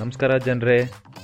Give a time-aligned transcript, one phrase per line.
[0.00, 0.76] ನಮಸ್ಕಾರ ಜನರೇ.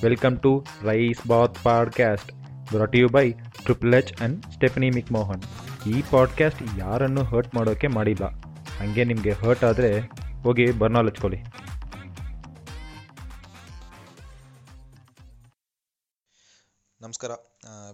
[0.03, 0.51] Welcome to
[0.83, 2.31] rice bath podcast
[2.71, 3.25] brought you by
[3.65, 5.43] triple H and Stephanie McMahon
[5.93, 8.25] ಈ podcast ಯಾರನ್ನು hurt ಮಾಡೋಕ್ಕೆ ಮಾಡಿಲ್ಲ.
[8.79, 9.91] ಹಾಗೆ ನಿಮಗೆ ಹರ್ಟ್ ಆದರೆ
[10.43, 11.41] ಹೋಗಿ ಬರ್ನಾಲ್ ಹಚ್ಕೊಳ್ಳಿ.
[17.01, 17.33] ನಮಸ್ಕಾರ.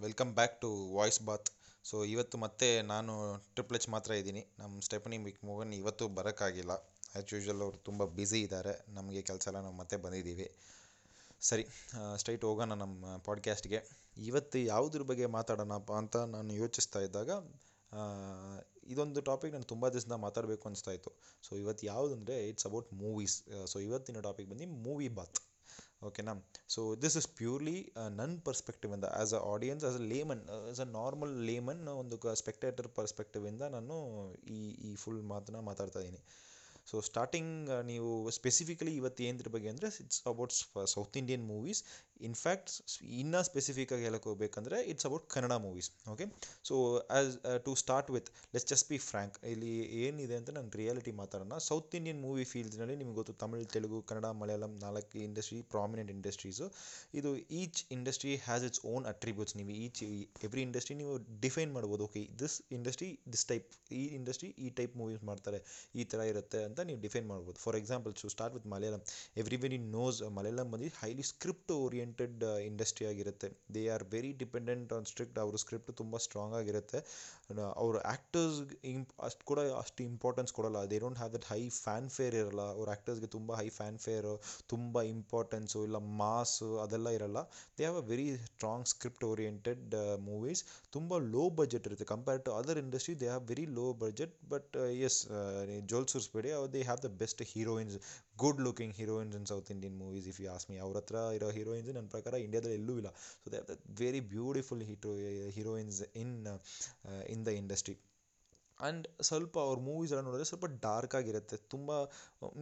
[0.02, 1.50] Welcome back to voice bath
[1.90, 3.12] so ಇವತ್ತು ಮತ್ತೆ ನಾನು
[3.54, 4.44] ಟ್ರಿಪಲ್ ಎಚ್ ಮಾತ್ರ ಇದ್ದೀನಿ.
[4.58, 6.72] ನಮ್ಮ ಸ್ಟೆಫನಿ ಮಿಕ್ ಮೋಹನ್ ಇವತ್ತು ಬರೋಕ್ಕಾಗಿಲ್ಲ.
[7.14, 8.74] ಆ್ಯಸ್ ಯೂಶ್ವಲ್ ಅವರು ತುಂಬ ಬ್ಯುಸಿ ಇದ್ದಾರೆ.
[8.98, 10.46] ನಮಗೆ ಕೆಲಸ ಎಲ್ಲ ನಾವು ಮತ್ತೆ ಬಂದಿದ್ದೀವಿ.
[11.48, 11.64] ಸರಿ
[12.20, 13.78] ಸ್ಟ್ರೈಟ್ ಹೋಗೋಣ ನಮ್ಮ ಪಾಡ್ಕ್ಯಾಸ್ಟ್ಗೆ
[14.28, 17.30] ಇವತ್ತು ಯಾವುದ್ರ ಬಗ್ಗೆ ಮಾತಾಡೋಣಪ್ಪ ಅಂತ ನಾನು ಯೋಚಿಸ್ತಾ ಇದ್ದಾಗ
[18.92, 21.10] ಇದೊಂದು ಟಾಪಿಕ್ ನಾನು ತುಂಬ ದಿವಸದಿಂದ ಮಾತಾಡಬೇಕು ಅನಿಸ್ತಾ ಇತ್ತು.
[21.46, 23.36] ಸೊ ಇವತ್ತು ಯಾವುದಂದರೆ ಇಟ್ಸ್ ಅಬೌಟ್ ಮೂವೀಸ್
[23.72, 25.40] ಸೊ ಇವತ್ತಿನ ಟಾಪಿಕ್ ಬಂದು ಮೂವಿ ಬಾತ್
[26.08, 26.32] ಓಕೆನಾ
[26.74, 27.76] ಸೊ ದಿಸ್ ಇಸ್ ಪ್ಯೂರ್ಲಿ
[28.18, 33.62] ನನ್ನ ಪರ್ಸ್ಪೆಕ್ಟಿವಿಂದ as a audience as a layman as a normal layman ಒಂದು ಸ್ಪೆಕ್ಟೇಟರ್ ಪರ್ಸ್ಪೆಕ್ಟಿವಿಂದ
[33.76, 33.96] ನಾನು
[34.56, 36.22] ಈ ಈ ಫುಲ್ ಮಾತನ್ನ ಮಾತಾಡ್ತಾ ಇದ್ದೀನಿ.
[36.90, 37.52] ಸೊ ಸ್ಟಾರ್ಟಿಂಗ್
[37.84, 40.54] ನೀವು ಸ್ಪೆಸಿಫಿಕಲಿ ಇವತ್ತು ಏನ್ದ್ರ ಬಗ್ಗೆ ಅಂದರೆ it's about
[40.86, 41.80] South Indian movies
[42.28, 42.70] in fact
[43.20, 46.26] ಇನ್ನೂ ಸ್ಪೆಸಿಫಿಕಾಗಿ ಹೇಳಕ್ಕೆ ಹೋಗ್ಬೇಕಂದ್ರೆ it's about Kannada movies okay
[46.68, 46.74] so
[47.16, 47.30] as
[47.66, 49.72] to start with let's just be frank ಇಲ್ಲಿ
[50.04, 51.58] ಏನಿದೆ ಅಂತ ನಾನು ರಿಯಾಲಿಟಿ ಮಾತಾಡೋಣ.
[51.68, 56.66] ಸೌತ್ ಇಂಡಿಯನ್ ಮೂವಿ ಫೀಲ್ಡ್ನಲ್ಲಿ ನಿಮ್ಗೆ ಗೊತ್ತು ತಮಿಳ್ ತೆಲುಗು ಕನ್ನಡ ಮಲಯಾಳಂ ನಾಲ್ಕು ಇಂಡಸ್ಟ್ರಿ ಪ್ರಾಮಿನೆಂಟ್ ಇಂಡಸ್ಟ್ರೀಸು
[57.20, 60.02] ಇದು each industry has its own attributes ನೀವು ಈಚ್
[60.48, 61.14] ಎವ್ರಿ ಇಂಡಸ್ಟ್ರಿ ನೀವು
[61.46, 62.04] ಡಿಫೈನ್ ಮಾಡ್ಬೋದು.
[62.08, 63.68] Okay this industry this type
[64.00, 65.60] ಈ ಇಂಡಸ್ಟ್ರಿ ಈ ಟೈಪ್ ಮೂವೀಸ್ ಮಾಡ್ತಾರೆ.
[66.00, 67.58] ಈ ಥರ ಇರುತ್ತೆ ಅಂತ ನೀವು ಡಿಫೈನ್ ಮಾಡ್ಬೋದು.
[67.64, 69.02] For example to start with Malayalam
[69.42, 71.72] everybody knows Malayalam ಬಂದು ಹೈಲಿ ಸ್ಕ್ರಿಪ್ಟ್
[72.10, 73.48] ಓರಿಯೆಂಟೆಡ್ ಇಂಡಸ್ಟ್ರಿ ಆಗಿರುತ್ತೆ.
[73.74, 76.98] They are very dependent on strict ಅವ್ರ ಸ್ಕ್ರಿಪ್ಟ್ ತುಂಬ ಸ್ಟ್ರಾಂಗ್ ಆಗಿರುತ್ತೆ.
[77.82, 78.58] ಅವ್ರ ಆ್ಯಕ್ಟರ್ಸ್
[78.92, 80.78] ಇಂಪ್ ಅಷ್ಟು ಕೂಡ ಅಷ್ಟು ಇಂಪಾರ್ಟೆನ್ಸ್ ಕೊಡಲ್ಲ.
[80.90, 81.60] They don't have that high
[82.16, 82.64] fanfare ಇರಲ್ಲ.
[82.78, 84.34] ಅವ್ರ ಆ್ಯಕ್ಟರ್ಸ್ಗೆ ತುಂಬ ಹೈ ಫ್ಯಾನ್ ಫೇರು
[84.72, 87.38] ತುಂಬ ಇಂಪಾರ್ಟೆನ್ಸು ಇಲ್ಲ ಮಾಸು ಅದೆಲ್ಲ ಇರಲ್ಲ.
[87.78, 89.94] They have a very strong script oriented
[90.28, 90.62] movies
[90.96, 92.08] ತುಂಬ ಲೋ ಬಜೆಟ್ ಇರುತ್ತೆ.
[92.14, 94.76] Compare to other industry they have very low budget but
[95.08, 95.20] S
[95.92, 96.52] ಜೋಲ್ ಸುರ್ಸ್ಬೇಡಿ.
[96.76, 97.96] They have the best heroines
[98.40, 102.08] good looking heroines in South Indian movies if you ask me ಅವ್ರ ಹತ್ರ ಇರೋ heroines ನನ್ನ
[102.08, 103.10] ಪ್ರಕಾರ ಇಂಡಿಯಾದಲ್ಲಿ ಎಲ್ಲೂ ಇಲ್ಲ
[103.42, 105.12] so they have the very beautiful hero
[105.50, 106.34] heroines in
[107.28, 107.96] in the industry
[108.86, 111.56] and ಸ್ವಲ್ಪ ಅವ್ರ ಮೂವೀಸ್ ಎಲ್ಲ ನೋಡಿದ್ರೆ ಸ್ವಲ್ಪ ಡಾರ್ಕ್ ಆಗಿರುತ್ತೆ.
[111.72, 111.88] ತುಂಬ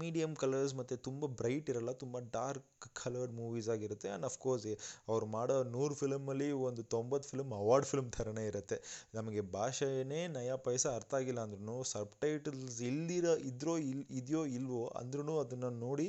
[0.03, 4.09] ಮೀಡಿಯಮ್ ಕಲರ್ಸ್ ಮತ್ತು ತುಂಬ ಬ್ರೈಟ್ ಇರಲ್ಲ, ತುಂಬ ಡಾರ್ಕ್ ಕಲರ್ಡ್ ಮೂವೀಸ್ ಆಗಿರುತ್ತೆ.
[4.11, 4.67] ಆ್ಯಂಡ್ ಅಫ್ಕೋರ್ಸ್
[5.11, 8.79] ಅವ್ರು ಮಾಡೋ ನೂರು ಫಿಲಮಲ್ಲಿ ಒಂದು ತೊಂಬತ್ತು ಫಿಲಮ್ ಅವಾರ್ಡ್ ಫಿಲಮ್ ಥರನೇ ಇರುತ್ತೆ.
[9.19, 15.37] ನಮಗೆ ಭಾಷೆನೇ ನಯ ಪೈಸ ಅರ್ಥ ಆಗಿಲ್ಲ ಅಂದ್ರೂ ಸಬ್ ಟೈಟಲ್ಸ್ ಇಲ್ದಿರೋ, ಇದ್ರೋ, ಇಲ್, ಇದೆಯೋ, ಇಲ್ವೋ ಅಂದ್ರೂ
[15.45, 16.09] ಅದನ್ನು ನೋಡಿ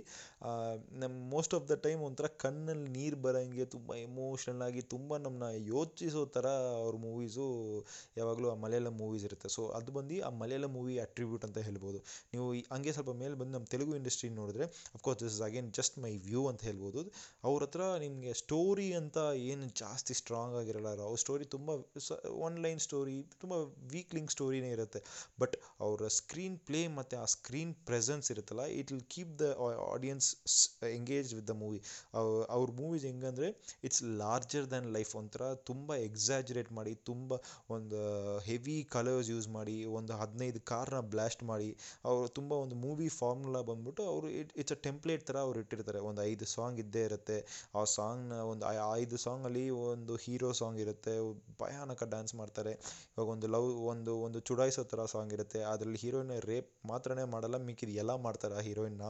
[1.02, 6.22] ನಮ್ಮ ಮೋಸ್ಟ್ ಆಫ್ ದ ಟೈಮ್ ಒಂಥರ ಕಣ್ಣಲ್ಲಿ ನೀರು ಬರೋಂಗೆ ತುಂಬ ಎಮೋಷ್ನಲ್ ಆಗಿ ತುಂಬ ನಮ್ಮನ್ನ ಯೋಚಿಸೋ
[6.36, 6.48] ಥರ
[6.84, 7.48] ಅವ್ರ ಮೂವೀಸು
[8.20, 9.50] ಯಾವಾಗಲೂ ಆ ಮಲಯಾಳಂ ಮೂವೀಸ್ ಇರುತ್ತೆ.
[9.58, 12.02] ಸೊ ಅದು ಬಂದು ಆ ಮಲಯಾಳಂ ಮೂವಿ ಅಟ್ರಿಬ್ಯೂಟ್ ಅಂತ ಹೇಳ್ಬೋದು.
[12.34, 14.66] ನೀವು ಹಂಗೆ ಸ್ವಲ್ಪ ಮೇಲೆ ಬಂದು ನಮ್ಮ ತೆಲುಗು ಇಂಡಸ್ಟ್ರಿ ನೋಡಿದ್ರೆ
[14.96, 17.02] of course this is again just my view ಅಂತ ಹೇಳ್ಬೋದು.
[17.50, 19.18] ಅವ್ರ ಹತ್ರ ನಿಮಗೆ ಸ್ಟೋರಿ ಅಂತ
[19.52, 20.90] ಏನು ಜಾಸ್ತಿ ಸ್ಟ್ರಾಂಗ್ ಆಗಿರಲ್ಲ.
[21.10, 21.70] ಅವ್ರ ಸ್ಟೋರಿ ತುಂಬ
[22.48, 23.54] ಒನ್ ಲೈನ್ ಸ್ಟೋರಿ ತುಂಬ
[23.94, 25.02] ವೀಕ್ಲಿಂಗ್ ಸ್ಟೋರಿನೇ ಇರುತ್ತೆ.
[25.44, 25.56] ಬಟ್
[25.86, 29.48] ಅವರ ಸ್ಕ್ರೀನ್ ಪ್ಲೇ ಮತ್ತು ಆ ಸ್ಕ್ರೀನ್ ಪ್ರೆಸೆನ್ಸ್ ಇರುತ್ತಲ್ಲ it will keep the
[29.94, 30.30] audience
[31.00, 31.80] engage with the movie
[32.58, 33.50] ಅವ್ರ ಮೂವೀಸ್ ಹೆಂಗಂದರೆ
[33.88, 37.32] ಇಟ್ಸ್ ಲಾರ್ಜರ್ ದ್ಯಾನ್ ಲೈಫ್ ಒಂಥರ, ತುಂಬ ಎಕ್ಸಾಜುರೇಟ್ ಮಾಡಿ, ತುಂಬ
[37.76, 38.00] ಒಂದು
[38.50, 41.70] ಹೆವಿ ಕಲರ್ಸ್ ಯೂಸ್ ಮಾಡಿ ಒಂದು ಹದಿನೈದು ಕಾರ್ನ ಬ್ಲಾಸ್ಟ್ ಮಾಡಿ
[42.10, 46.00] ಅವರು ತುಂಬ ಒಂದು ಮೂವಿ ಫಾರ್ಮುಲಾ ಬಂದ್ಬಿಟ್ಟು ಅವರು ಇಟ್ ಇಟ್ಸ್ ಅ ಟೆಂಪ್ಲೇಟ್ ಥರ ಅವ್ರು ಇಟ್ಟಿರ್ತಾರೆ.
[46.10, 47.38] ಒಂದು ಐದು ಸಾಂಗ್ ಇದ್ದೇ ಇರುತ್ತೆ.
[47.80, 48.66] ಆ ಸಾಂಗ್ನ ಒಂದು
[49.02, 51.16] ಐದು ಸಾಂಗಲ್ಲಿ ಒಂದು ಹೀರೋ ಸಾಂಗ್ ಇರುತ್ತೆ.
[51.62, 52.74] ಭಯಾನಕ ಡ್ಯಾನ್ಸ್ ಮಾಡ್ತಾರೆ.
[53.14, 55.62] ಇವಾಗ ಒಂದು ಲವ್, ಒಂದು ಒಂದು ಚುಡಾಯಿಸೋ ಥರ ಸಾಂಗ್ ಇರುತ್ತೆ.
[55.74, 59.10] ಅದರಲ್ಲಿ ಹೀರೋಯಿನ್ ರೇಪ್ ಮಾತ್ರನೇ ಮಾಡಲ್ಲ, ಮಿಕ್ಕಿದ ಎಲ್ಲ ಮಾಡ್ತಾರೆ ಆ ಹೀರೋಯಿನ್ನ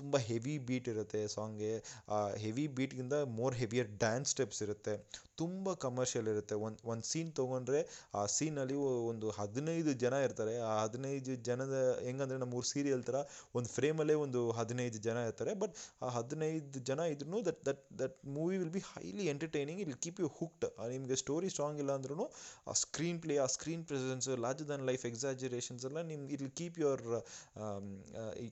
[0.00, 1.72] ತುಂಬ ಹೆವಿ ಬೀಟ್ ಇರುತ್ತೆ ಸಾಂಗ್ಗೆ
[2.14, 4.94] ಆ ಹೆವಿ ಬೀಟ್ಗಿಂತ ಮೋರ್ ಹೆವಿಯರ್ ಡ್ಯಾನ್ಸ್ ಸ್ಟೆಪ್ಸ್ ಇರುತ್ತೆ.
[5.40, 6.54] ತುಂಬ ಕಮರ್ಷಿಯಲ್ ಇರುತ್ತೆ.
[6.66, 7.80] ಒಂದು ಒಂದು ಸೀನ್ ತೊಗೊಂಡ್ರೆ
[8.18, 8.76] ಆ ಸೀನಲ್ಲಿ
[9.10, 11.74] ಒಂದು ಹದಿನೈದು ಜನ ಇರ್ತಾರೆ, ಆ ಹದಿನೈದು ಜನದ
[12.06, 13.16] ಹೆಂಗಂದ್ರೆ ನಮ್ಮ ಊರು ಸೀರಿಯಲ್ ಥರ
[13.54, 18.58] ಒಂದು ಫ್ರೇಮಲ್ಲೇ ಒಂದು ಹದಿನೈದು ಜನ ಇರ್ತಾರೆ ಬಟ್ ಆ ಹದಿನೈದು ಜನ ಇದ್ರೂ that that that movie
[18.58, 22.26] will be highly entertaining it'll keep you hooked ನಿಮಗೆ ಸ್ಟೋರಿ ಸ್ಟ್ರಾಂಗ್ ಇಲ್ಲ ಅಂದ್ರೂ
[22.66, 26.78] ಆ ಸ್ಕ್ರೀನ್ ಪ್ಲೇ ಆ screen presence larger than life exaggerations ಎಲ್ಲ ನಿಮ್ಗೆ it will keep
[26.78, 27.04] your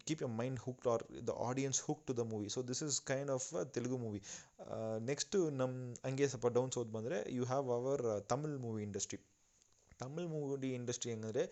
[0.06, 3.30] keep your mind hooked or the audience hook to the movie so this is kind
[3.30, 4.22] of Telugu movie
[4.98, 9.18] next ನಮ್ಮ ಹಂಗೆ ಸ್ವಲ್ಪ ಡೌನ್ಸ್ ಹೋದ್ ಬಂದರೆ you have our Tamil movie industry
[9.98, 11.44] Tamil movie industry ಹೆಂಗಂದರೆ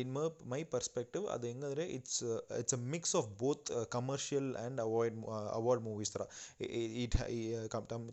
[0.00, 2.20] in ಮ my perspective ಅದು ಹೆಂಗಂದರೆ it's
[2.60, 5.16] it's a mix of both commercial and avoid
[5.52, 6.26] award movies ಥರ
[7.04, 7.16] it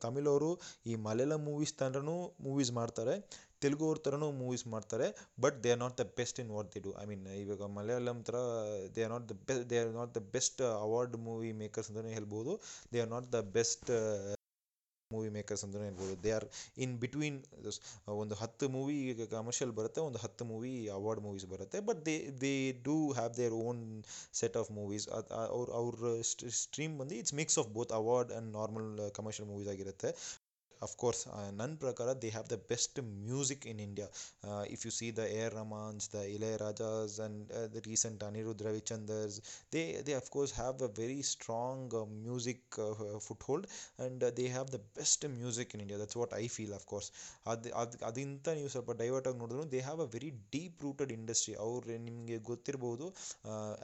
[0.07, 0.51] ತಮಿಳವರು
[0.85, 3.15] ಈ ಮಲಯಾಳಂ ಮೂವೀಸ್ ಥರನೂ ಮೂವೀಸ್ ಮಾಡ್ತಾರೆ
[3.61, 5.07] ತೆಲುಗು ಅವ್ರ ಥರನೂ ಮೂವೀಸ್ ಮಾಡ್ತಾರೆ
[5.39, 8.39] but they are not the best in what they do I mean ಇವಾಗ ಮಲಯಾಳಂ ಥರ
[8.95, 12.53] they are not the best they are not the best award movie makers ಅಂತಲೇ ಹೇಳ್ಬೋದು
[12.93, 13.89] they are not the best
[15.15, 16.13] movie makers ಅಂತಲೇ ಹೇಳ್ಬೋದು.
[16.23, 16.45] They R
[16.83, 17.37] in between
[18.23, 18.97] ಒಂದು ಹತ್ತು movie
[19.35, 21.79] commercial ಬರುತ್ತೆ, ಒಂದು ಹತ್ತು ಮೂವಿ ಅವಾರ್ಡ್ ಮೂವೀಸ್ ಬರುತ್ತೆ.
[21.89, 22.53] But they they
[22.87, 23.81] do have their own
[24.41, 25.05] set of movies
[25.55, 26.13] ಅವ್ರ ಅವ್ರ
[26.63, 28.89] ಸ್ಟ್ರೀಮ್ ಬಂದು it's mix of both award and normal
[29.19, 30.11] commercial movies ಆಗಿರುತ್ತೆ.
[30.81, 31.21] ಅಫ್ಕೋರ್ಸ್
[31.59, 34.07] ನನ್ನ ಪ್ರಕಾರ they have the best music in India
[34.75, 37.41] if you see the R Rahman's the Ilaiyaraaja's and
[37.73, 39.37] the recent Anirudh Ravichander's
[39.73, 42.77] they they of course have a very strong music
[43.49, 47.09] foothold and they have the best music in India that's what I feel of course
[47.47, 51.55] ಅದು ಅದು ಅದಿಂತ ನೀವು ಸ್ವಲ್ಪ divert ಆಗಿ ನೋಡಿದ್ರು they have a very deep rooted industry
[51.65, 53.07] ಅವ್ರು ನಿಮಗೆ ಗೊತ್ತಿರ್ಬೋದು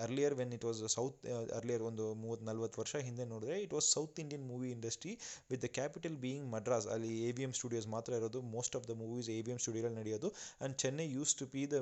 [0.05, 1.17] earlier when it was south
[1.59, 5.13] earlier ಒಂದು ಮೂವತ್ತು ನಲ್ವತ್ತು ವರ್ಷ ಹಿಂದೆ ನೋಡಿದ್ರೆ it was South Indian movie industry
[5.51, 8.39] with the capital being Madras ಅಲ್ಲಿ ಎ ವಿ ಎಂ ಸ್ಟುಡಿಯೋಸ್ ಮಾತ್ರ ಇರೋದು.
[8.55, 10.29] Most of the movies A V M ಸ್ಟುಡಿಯೋಲ್ಲಿ ನಡೆಯೋದು.
[10.33, 11.79] And Chennai used to be the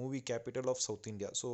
[0.00, 1.50] movie capital of South India so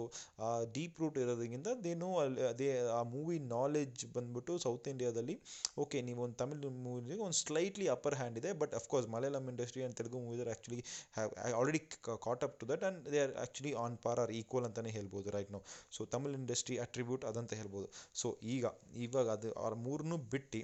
[0.47, 2.69] ಆ deep root ಇರೋದ್ರಿಂದ they know ಅಲ್ಲಿ ಅದೇ
[2.99, 5.37] ಆ movie knowledge ಬಂದ್ಬಿಟ್ಟು ಸೌತ್ ಇಂಡಿಯಾದಲ್ಲಿ
[5.85, 9.99] ಓಕೆ ನೀವು ಒಂದು ತಮಿಳ್ ಮೂವಿಗೆ ಒಂದು ಸ್ಲೈಟ್ಲಿ ಅಪ್ಪರ್ ಹ್ಯಾಂಡ್ ಇದೆ but of course Malayalam industry and
[10.01, 10.81] Telugu movies are actually
[11.19, 11.83] have already
[12.27, 15.53] caught up to that and they are actually on par are equal ಅಂತಲೇ ಹೇಳ್ಬೋದು right
[15.57, 15.65] ನಾವು
[15.97, 17.89] ಸೊ ತಮಿಳ್ ಇಂಡಸ್ಟ್ರಿ ಅಟ್ರಿಬ್ಯೂಟ್ ಅದಂತ ಹೇಳ್ಬೋದು.
[18.21, 18.65] So ಈಗ,
[19.07, 20.61] ಇವಾಗ ಅದು ಅವ್ರ ಮೂರನ್ನೂ ಬಿಟ್ಟು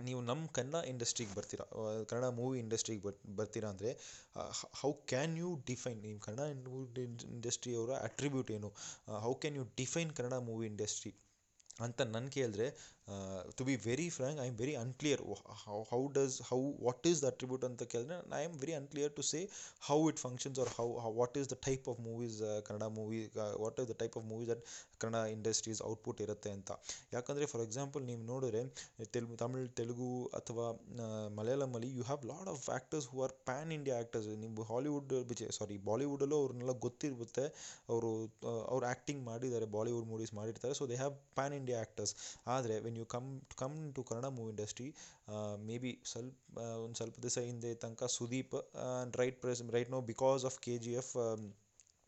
[0.00, 1.64] ನೀವು ನಮ್ಮ ಕನ್ನಡ ಇಂಡಸ್ಟ್ರಿಗೆ ಬರ್ತೀರಾ
[2.10, 3.90] ಕನ್ನಡ ಮೂವಿ ಇಂಡಸ್ಟ್ರಿಗೆ ಬರ್, ಬರ್ತೀರಾ ಅಂದರೆ
[4.82, 6.46] ಹೌ ಕ್ಯಾನ್ ಯು ಡಿಫೈನ್ ನಿಮ್ಮ ಕನ್ನಡ
[7.34, 8.70] ಇಂಡಸ್ಟ್ರಿಯವರ ಅಟ್ರಿಬ್ಯೂಟ್ ಏನು?
[9.26, 11.12] How can you define Kannada movie industry?
[11.80, 12.66] ಅಂತ ನನ್ನ ಕೇಳಿದ್ರೆ
[13.58, 15.22] to be very frank I am very unclear
[15.64, 19.22] how how does how what is the attribute ಅಂತ ಕೇಳಿದ್ರೆ I am very unclear to
[19.30, 19.40] say
[19.88, 22.36] how it functions or how what is the type of movies
[22.68, 23.20] Kannada movie
[23.64, 24.62] what is the type of movies that
[25.02, 26.70] Kannada industry's output ಇರುತ್ತೆ ಅಂತ.
[27.16, 28.62] ಯಾಕಂದರೆ for example ನೀವು ನೋಡಿದ್ರೆ
[29.14, 30.08] ತೆಲುಗು ತಮಿಳ್, ತೆಲುಗು
[30.38, 30.66] ಅಥವಾ
[31.38, 35.14] ಮಲಯಾಳಮಲ್ಲಿ you have lot of actors who are pan India actors ನೀವು Hollywood
[35.60, 37.46] sorry ಬಾಲಿವುಡಲ್ಲೂ ಅವ್ರನ್ನೆಲ್ಲ ಗೊತ್ತಿರುತ್ತೆ.
[37.92, 38.10] ಅವರು
[38.72, 40.74] ಅವ್ರು ಆ್ಯಕ್ಟಿಂಗ್ ಮಾಡಿದ್ದಾರೆ ಬಾಲಿವುಡ್ ಮೂವೀಸ್ ಮಾಡಿರ್ತಾರೆ.
[40.80, 42.14] So they have pan India actors
[42.56, 43.26] ಆದರೆ when you come
[43.56, 44.86] come to Kannada movie industry
[45.66, 50.44] may be ಸ್ವಲ್ಪ ಒಂದು ಸ್ವಲ್ಪ ದಿವಸ ಹಿಂದೆ ತನಕ Sudeep and right press right no because
[50.44, 51.12] of K G F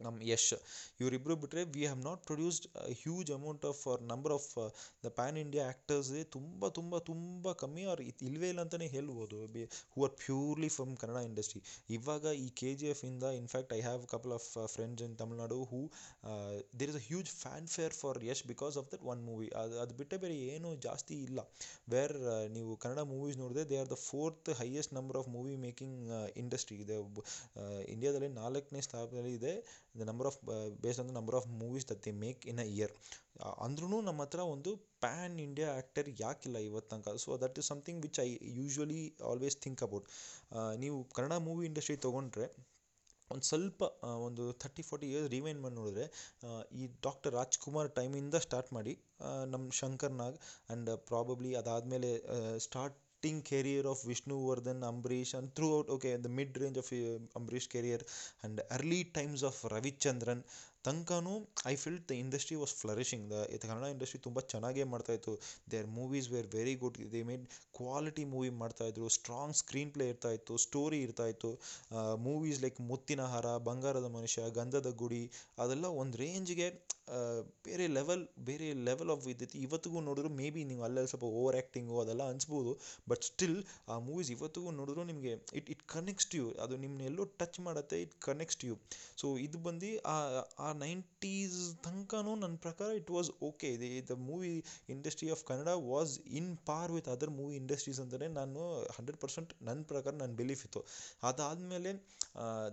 [0.06, 0.56] ನಮ್ಮ ಯಶ್.
[1.02, 2.66] ಇವರಿಬ್ಬರು ಬಿಟ್ಟರೆ we have not produced
[3.02, 3.82] huge amount of
[4.12, 4.48] number of
[5.04, 9.38] the pan India ಆ್ಯಕ್ಟರ್ಸೇ ತುಂಬ ತುಂಬ ತುಂಬ ಕಮ್ಮಿ ಅವ್ರು ಇಲ್ವೇ ಇಲ್ಲ ಅಂತಲೇ ಹೇಳ್ಬೋದು.
[9.54, 9.62] Be
[9.94, 11.62] who are purely from Kannada industry
[11.96, 15.80] ಇವಾಗ ಈ K G ಎಫಿಂದ in fact I have couple of friends in Tamil Nadu who
[16.80, 17.30] there is a huge
[17.76, 21.40] fanfare for Yash because of that one movie ಅದು ಅದು ಬಿಟ್ಟರೆ ಬೇರೆ ಏನೂ ಜಾಸ್ತಿ ಇಲ್ಲ.
[21.92, 22.16] Where
[22.56, 25.98] ನೀವು ಕನ್ನಡ ಮೂವೀಸ್ ನೋಡಿದ್ರೆ they are the fourth highest number of movie making
[26.42, 26.96] industry ಇದೆ.
[27.94, 29.54] ಇಂಡಿಯಾದಲ್ಲಿ ನಾಲ್ಕನೇ ಸ್ಥಾನದಲ್ಲಿ ಇದೆ.
[29.94, 30.38] The number of
[30.82, 32.92] based on the number of movies that they make in a year
[33.66, 34.70] ಅಂದ್ರೂ ನಮ್ಮ ಹತ್ರ ಒಂದು
[35.04, 37.14] ಪ್ಯಾನ್ ಇಂಡಿಯಾ ಆ್ಯಕ್ಟರ್ ಯಾಕಿಲ್ಲ ಇವತ್ತು ತನಕ.
[37.24, 38.28] So that is something which I
[38.60, 39.00] usually
[39.30, 40.06] always think about
[40.84, 42.48] ನೀವು ಕನ್ನಡ ಮೂವಿ ಇಂಡಸ್ಟ್ರಿ ತೊಗೊಂಡ್ರೆ,
[43.30, 43.82] ಒಂದು ಸ್ವಲ್ಪ
[44.26, 46.06] ಒಂದು ಥರ್ಟಿ ಫೋರ್ಟಿ ಇಯರ್ಸ್ ರಿವೈನ್ ಮಾಡಿ ನೋಡಿದ್ರೆ
[46.80, 48.92] ಈ ಡಾಕ್ಟರ್ ರಾಜ್ಕುಮಾರ್ ಟೈಮಿಂದ ಸ್ಟಾರ್ಟ್ ಮಾಡಿ
[49.52, 52.10] ನಮ್ಮ ಶಂಕರ್ ನಾಗ್ ಆ್ಯಂಡ್ ಪ್ರಾಬಬ್ಲಿ ಅದಾದಮೇಲೆ
[53.22, 57.98] acting career of Vishnuvardhan, Ambrish, and throughout, okay, the mid range of uh, Ambrish's career
[58.42, 60.42] and early times of Ravichandran,
[60.84, 61.32] ತನಕನೂ
[61.66, 65.32] I felt the industry was flourishing the Kannada industry ತುಂಬ ಚೆನ್ನಾಗೇ ಮಾಡ್ತಾಯಿತ್ತು
[65.70, 67.44] there movies were very good they made
[67.78, 71.50] quality movie ಮಾಡ್ತಾಯಿದ್ರು strong screenplay ಇರ್ತಾಯಿತ್ತು story ಇರ್ತಾಯಿತ್ತು
[72.26, 75.22] movies like Muthina Haara ಬಂಗಾರದ ಮನುಷ್ಯ, ಗಂಧದ ಗುಡಿ
[75.58, 76.68] ಅದೆಲ್ಲ ಒಂದು ರೇಂಜ್ಗೆ
[77.66, 81.96] ಬೇರೆ ಲೆವೆಲ್ ಬೇರೆ ಲೆವೆಲ್ ಆಫ್ ಇದ್ದಿತ್ತು ಇವತ್ತಿಗೂ ನೋಡಿದ್ರು ಮೇ ಬಿ ನೀವು ಅಲ್ಲೆಲ್ಲ ಸ್ವಲ್ಪ ಓವರ್ ಆ್ಯಕ್ಟಿಂಗು
[82.02, 82.72] ಅದೆಲ್ಲ ಅನಿಸ್ಬೋದು.
[83.08, 83.56] ಬಟ್ ಸ್ಟಿಲ್
[83.88, 88.60] ಆ ಮೂವೀಸ್ ಇವತ್ತಿಗೂ ನೋಡಿದ್ರು ನಿಮಗೆ ಇಟ್ ಇಟ್ ಕನೆಕ್ಟ್ಸ್ ಯು ಅದು ನಿಮ್ಮನ್ನೆಲ್ಲೋ ಟಚ್ ಮಾಡುತ್ತೆ ಇಟ್ ಕನೆಕ್ಟ್ಸ್
[88.68, 88.76] ಯು
[89.22, 94.52] ಸೊ ಇದು ಬಂದು ಆ ನೈಂಟೀಸ್ ತನಕನೂ ನನ್ನ ಪ್ರಕಾರ it was okay the the movie
[94.94, 98.60] industry of Kannada was in par with other movie industries ಅಂತಲೇ ನಾನು
[98.96, 100.82] ಹಂಡ್ರೆಡ್ ಪರ್ಸೆಂಟ್ ನನ್ನ ಪ್ರಕಾರ ನನ್ನ ಬಿಲೀಫ್ ಇತ್ತು.
[101.30, 101.92] ಅದಾದಮೇಲೆ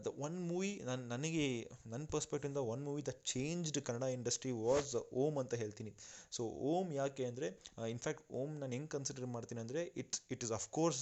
[0.06, 1.48] ದ ಒನ್ ಮೂವಿ ನನ್ನ ನನಗೆ,
[1.94, 4.92] ನನ್ನ ಪರ್ಸ್ಪೆಕ್ಟಿಂದ one movie the changed Kannada industry was
[5.24, 5.92] Om ಅಂತ ಹೇಳ್ತೀನಿ.
[6.36, 6.42] ಸೊ
[6.72, 7.48] ಓಮ್ ಯಾಕೆ ಅಂದರೆ
[7.96, 11.02] ಇನ್ಫ್ಯಾಕ್ಟ್ ಓಮ್ ನಾನು ಹೆಂಗೆ ಕನ್ಸಿಡರ್ ಮಾಡ್ತೀನಿ ಅಂದರೆ it's it is of course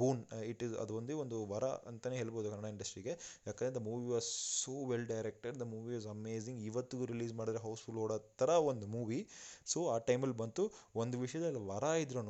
[0.00, 0.20] boon
[0.52, 3.12] it is ಅದು ಒಂದೇ ಒಂದು ವರ ಅಂತಲೇ ಹೇಳ್ಬೋದು ಕನ್ನಡ ಇಂಡಸ್ಟ್ರಿಗೆ
[3.48, 4.28] ಯಾಕಂದರೆ the movie was
[4.64, 9.18] so well directed the movie was amazing ಇವತ್ತಿಗೂ ರಿಲೀಸ್ ಮಾಡಿದ್ರೆ ಹೌಸ್ಫುಲ್ ಓಡೋ ಥರ ಒಂದು ಮೂವಿ
[9.66, 10.62] ಸೊ ಆ ಟೈಮಲ್ಲಿ ಬಂತು.
[10.96, 12.22] ಒಂದು ವಿಷಯದಲ್ಲಿ ವರ ಇದ್ರೂ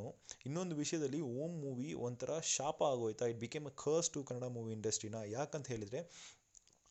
[0.46, 3.26] ಇನ್ನೊಂದು ವಿಷಯದಲ್ಲಿ ಓಮ್ ಮೂವಿ ಒಂಥರ ಶಾಪ ಆಗೋಯ್ತಾ?
[3.26, 6.00] It became a curse to Kannada movie ಇಂಡಸ್ಟ್ರಿನ ಯಾಕಂತ ಹೇಳಿದರೆ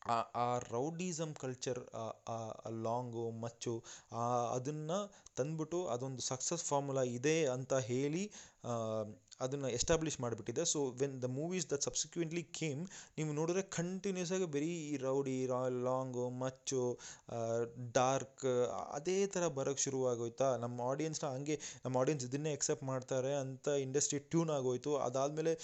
[0.06, 1.78] ಆ ಆ ರೌಡಿಸಮ್ ಕಲ್ಚರ್
[2.86, 3.74] ಲಾಂಗು ಮಚ್ಚು
[4.56, 4.98] ಅದನ್ನು
[5.38, 8.24] ತಂದ್ಬಿಟ್ಟು ಅದೊಂದು ಸಕ್ಸಸ್ ಫಾರ್ಮುಲಾ ಇದೆ ಅಂತ ಹೇಳಿ
[9.44, 10.62] ಅದನ್ನು establish ಮಾಡಿಬಿಟ್ಟಿದೆ.
[10.72, 12.82] So when the movies that subsequently came
[13.16, 14.70] ನೀವು ನೋಡಿದ್ರೆ ಕಂಟಿನ್ಯೂಸ್ ಆಗಿ ಬರೀ
[15.06, 16.82] ರೌಡಿ ರಾ ಲಾಂಗು ಮಚ್ಚು
[17.98, 18.46] ಡಾರ್ಕ್
[18.98, 24.52] ಅದೇ ಥರ ಬರೋಕ್ಕೆ ಶುರುವಾಗೋಯ್ತಾ ನಮ್ಮ ಆಡಿಯನ್ಸ್ನ ಹಂಗೆ, ನಮ್ಮ ಆಡಿಯನ್ಸ್ ಇದನ್ನೇ ಎಕ್ಸೆಪ್ಟ್ ಮಾಡ್ತಾರೆ ಅಂತ ಇಂಡಸ್ಟ್ರಿ ಟ್ಯೂನ್
[24.58, 24.92] ಆಗೋಯಿತು.
[25.08, 25.54] ಅದಾದಮೇಲೆ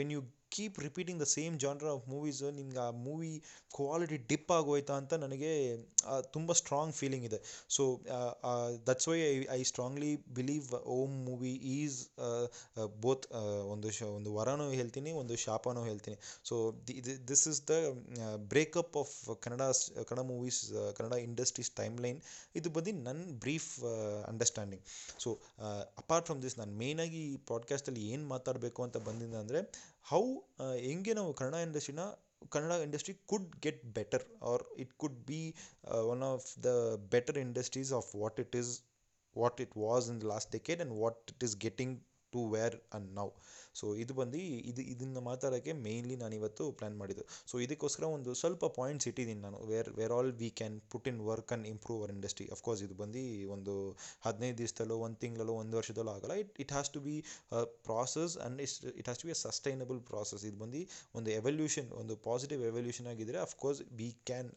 [0.00, 3.42] when you keep repeating the same genre of movies ನಿಮ್ಗೆ ಆ ಮೂವಿ
[3.74, 5.52] ಕ್ವಾಲಿಟಿ ಡಿಪ್ ಆಗೋಯ್ತಾ ಅಂತ ನನಗೆ
[6.20, 7.40] ತುಂಬ ಸ್ಟ್ರಾಂಗ್ ಫೀಲಿಂಗ್ ಇದೆ.
[7.68, 8.00] So
[8.86, 11.98] that's why I I strongly believe Om movie is
[13.00, 13.26] both
[13.66, 16.16] ಒಂದು ಶ, ಒಂದು ವರನೂ ಹೇಳ್ತೀನಿ, ಒಂದು ಶಾಪನೂ ಹೇಳ್ತೀನಿ.
[16.44, 16.56] So
[17.28, 17.70] this is the
[18.36, 19.62] breakup of Kannada
[20.02, 20.60] Kannada movies
[20.96, 22.20] Kannada industries timeline
[22.56, 23.84] ಇದು ಬಂದು ನನ್ನ brief
[24.28, 24.84] understanding
[25.18, 25.30] so
[25.98, 29.60] apart from this ನಾನು ಮೇಯ್ನಾಗಿ ಈ ಪಾಡ್ಕಾಸ್ಟಲ್ಲಿ ಏನು ಮಾತಾಡಬೇಕು ಅಂತ ಬಂದಿದ್ದೆ ಅಂದರೆ
[30.08, 30.20] ಹೌ
[30.84, 32.02] ಹೆಂಗೆ ನಾವು Kannada ಇಂಡಸ್ಟ್ರಿನ
[32.50, 35.40] Kannada industry could get better or it could be
[36.12, 36.70] one of the
[37.10, 38.70] better industries of what it is
[39.36, 41.94] what it was in the last decade and what it is getting
[42.32, 43.26] to where and now
[43.80, 44.40] so ಇದು ಬಂದು
[44.72, 45.74] ಇದು ಇದನ್ನು ಮಾತಾಡೋಕ್ಕೆ
[46.22, 47.24] ನಾನು ಇವತ್ತು plan ಮಾಡಿದ್ದು.
[47.50, 49.58] So ಇದಕ್ಕೋಸ್ಕರ ಒಂದು ಸ್ವಲ್ಪ ಪಾಯಿಂಟ್ಸ್ ಇಟ್ಟಿದ್ದೀನಿ ನಾನು.
[49.70, 53.22] Where where all we can put in work and improve our industry of course ಇದು ಬಂದು
[53.54, 53.74] ಒಂದು
[54.26, 56.34] ಹದಿನೈದು ದಿವಸದಲ್ಲೋ, ಒಂದು ತಿಂಗಳಲ್ಲೋ, ಒಂದು ವರ್ಷದಲ್ಲೋ ಆಗಲ್ಲ.
[56.42, 57.16] It it has to be
[57.88, 60.82] process and is it has to be a sustainable process ಇದು ಬಂದು
[61.18, 64.50] ಒಂದು ಎವಲ್ಯೂಷನ್ ಒಂದು ಪಾಸಿಟಿವ್ ಎವಲ್ಯೂಷನ್ ಆಗಿದ್ದರೆ ಅಫ್ಕೋರ್ಸ್ ವಿ ಕ್ಯಾನ್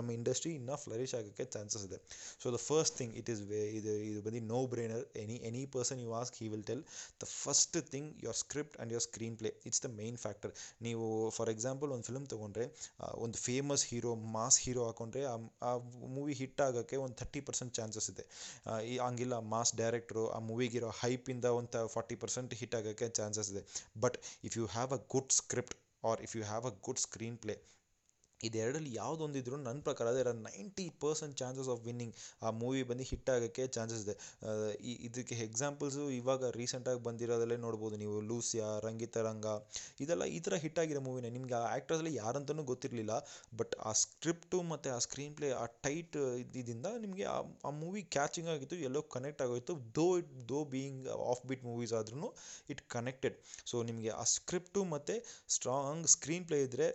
[0.00, 1.98] ನಮ್ಮ ಇಂಡಸ್ಟ್ರಿ ಇನ್ನೂ ಫ್ಲರಿಶ್ ಆಗೋಕ್ಕೆ ಚಾನ್ಸಸ್ ಇದೆ.
[2.42, 6.00] So the first thing it is way ಇದು ಇದು ಬಂದು no brainer any any person
[6.04, 6.84] you ask he will tell
[7.22, 9.04] the first thing your script and your
[9.40, 10.52] screenplay it's the main factor
[10.86, 12.66] ನೀವು for example ಒಂದು film ತೊಗೊಂಡ್ರೆ
[13.24, 15.22] ಒಂದು famous hero mass hero ಹಾಕೊಂಡ್ರೆ,
[15.68, 15.70] ಆ
[16.16, 18.24] movie hit ಆಗೋಕ್ಕೆ ಒಂದು thirty percent chances ಇದೆ.
[18.90, 23.64] ಈ ಹಂಗಿಲ್ಲ ಮಾಸ್ ಡೈರೆಕ್ಟ್ರು ಆ ಮೂವಿಗಿರೋ ಹೈಪಿಂದ ಒಂದು ಫಾರ್ಟಿ ಪರ್ಸೆಂಟ್ ಹಿಟ್ ಆಗೋಕ್ಕೆ ಚಾನ್ಸಸ್ ಇದೆ.
[24.04, 25.76] But if you have a good script
[26.10, 27.02] or if you have a good
[27.44, 27.56] screenplay
[28.48, 32.14] ಇದೆರಡಲ್ಲಿ ಯಾವುದೊಂದಿದ್ರು ನನ್ನ ಪ್ರಕಾರ ಅದರ ninety percent chances of winning
[32.46, 34.14] ಆ ಮೂವಿ ಬಂದು ಹಿಟ್ ಆಗೋಕ್ಕೆ ಚಾನ್ಸಸ್ ಇದೆ.
[35.08, 38.16] ಇದಕ್ಕೆ ಎಕ್ಸಾಂಪಲ್ಸು ಇವಾಗ ರೀಸೆಂಟಾಗಿ ಬಂದಿರೋದಲ್ಲೇ ನೋಡ್ಬೋದು ನೀವು.
[38.30, 39.46] ಲೂಸಿಯಾ, ರಂಗಿತ ರಂಗ,
[40.04, 43.12] ಇದೆಲ್ಲ ಈ ಥರ ಹಿಟ್ ಆಗಿರೋ ಮೂವಿನೇ ನಿಮಗೆ ಆ ಆ್ಯಕ್ಟರ್ಸಲ್ಲಿ ಯಾರಂತಲೂ ಗೊತ್ತಿರಲಿಲ್ಲ.
[43.60, 46.18] ಬಟ್ ಆ ಸ್ಕ್ರಿಪ್ಟು ಮತ್ತು ಆ ಸ್ಕ್ರೀನ್ ಪ್ಲೇ ಆ ಟೈಟ್
[46.60, 49.74] ಇದರಿಂದ ನಿಮಗೆ ಆ ಆ ಮೂವಿ ಕ್ಯಾಚಿಂಗ್ ಆಗಿತ್ತು, ಎಲ್ಲೋ ಕನೆಕ್ಟ್ ಆಗೋಯಿತು.
[49.98, 51.06] Though it though being
[51.50, 52.28] offbeat movies ಆದ್ರೂ
[52.72, 53.36] ಇಟ್ ಕನೆಕ್ಟೆಡ್
[53.70, 55.14] ಸೊ ನಿಮಗೆ ಆ ಸ್ಕ್ರಿಪ್ಟು ಮತ್ತು
[55.56, 56.86] ಸ್ಟ್ರಾಂಗ್ ಸ್ಕ್ರೀನ್ ಪ್ಲೇ ಇದ್ದರೆ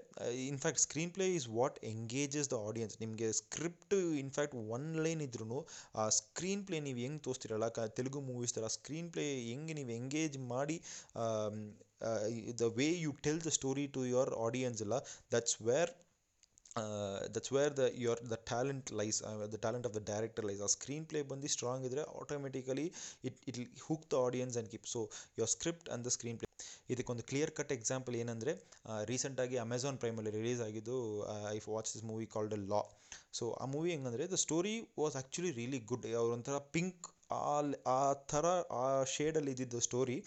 [0.52, 0.82] in fact
[1.16, 5.60] screenplay is what engages the audience ನಿಮಗೆ script in fact one line ಇದ್ರೂ
[5.96, 7.70] ಆ ಸ್ಕ್ರೀನ್ ಪ್ಲೇ ನೀವು ಹೆಂಗೆ ತೋರಿಸ್ತಿರಲ್ಲ?
[7.70, 10.78] ಕ, ತೆಲುಗು ಮೂವೀಸ್ ಥರ ಸ್ಕ್ರೀನ್ ಪ್ಲೇ ಹೆಂಗೆ ನೀವು ಎಂಗೇಜ್ ಮಾಡಿ
[12.60, 14.98] the way you tell the story to your audience ಎಲ್ಲ
[15.34, 15.92] that's where
[17.36, 19.20] that's where the your the talent lies
[19.54, 22.88] the talent of the director lies ಆ ಸ್ಕ್ರೀನ್ ಪ್ಲೇ ಬಂದು ಸ್ಟ್ರಾಂಗ್ ಇದ್ದರೆ automatically
[23.24, 25.02] it it hook the audience and keep so
[25.38, 26.46] your script and the screenplay
[26.90, 28.52] ಇದಕ್ಕೊಂದು clear cut example ಏನಂದರೆ
[29.06, 30.98] ರೀಸೆಂಟಾಗಿ Amazon ಪ್ರೈಮಲ್ಲಿ release ಆಗಿದ್ದು
[31.52, 32.82] I watch this movie called a law
[33.32, 37.56] so ಆ movie ಹೆಂಗಂದರೆ the story was actually really good ಅವ್ರೊಂಥರ Pink ಆ
[37.96, 38.46] ಆ ಥರ,
[38.82, 40.18] ಆ ಶೇಡಲ್ಲಿ ಇದ್ದಿದ್ದು ಸ್ಟೋರಿ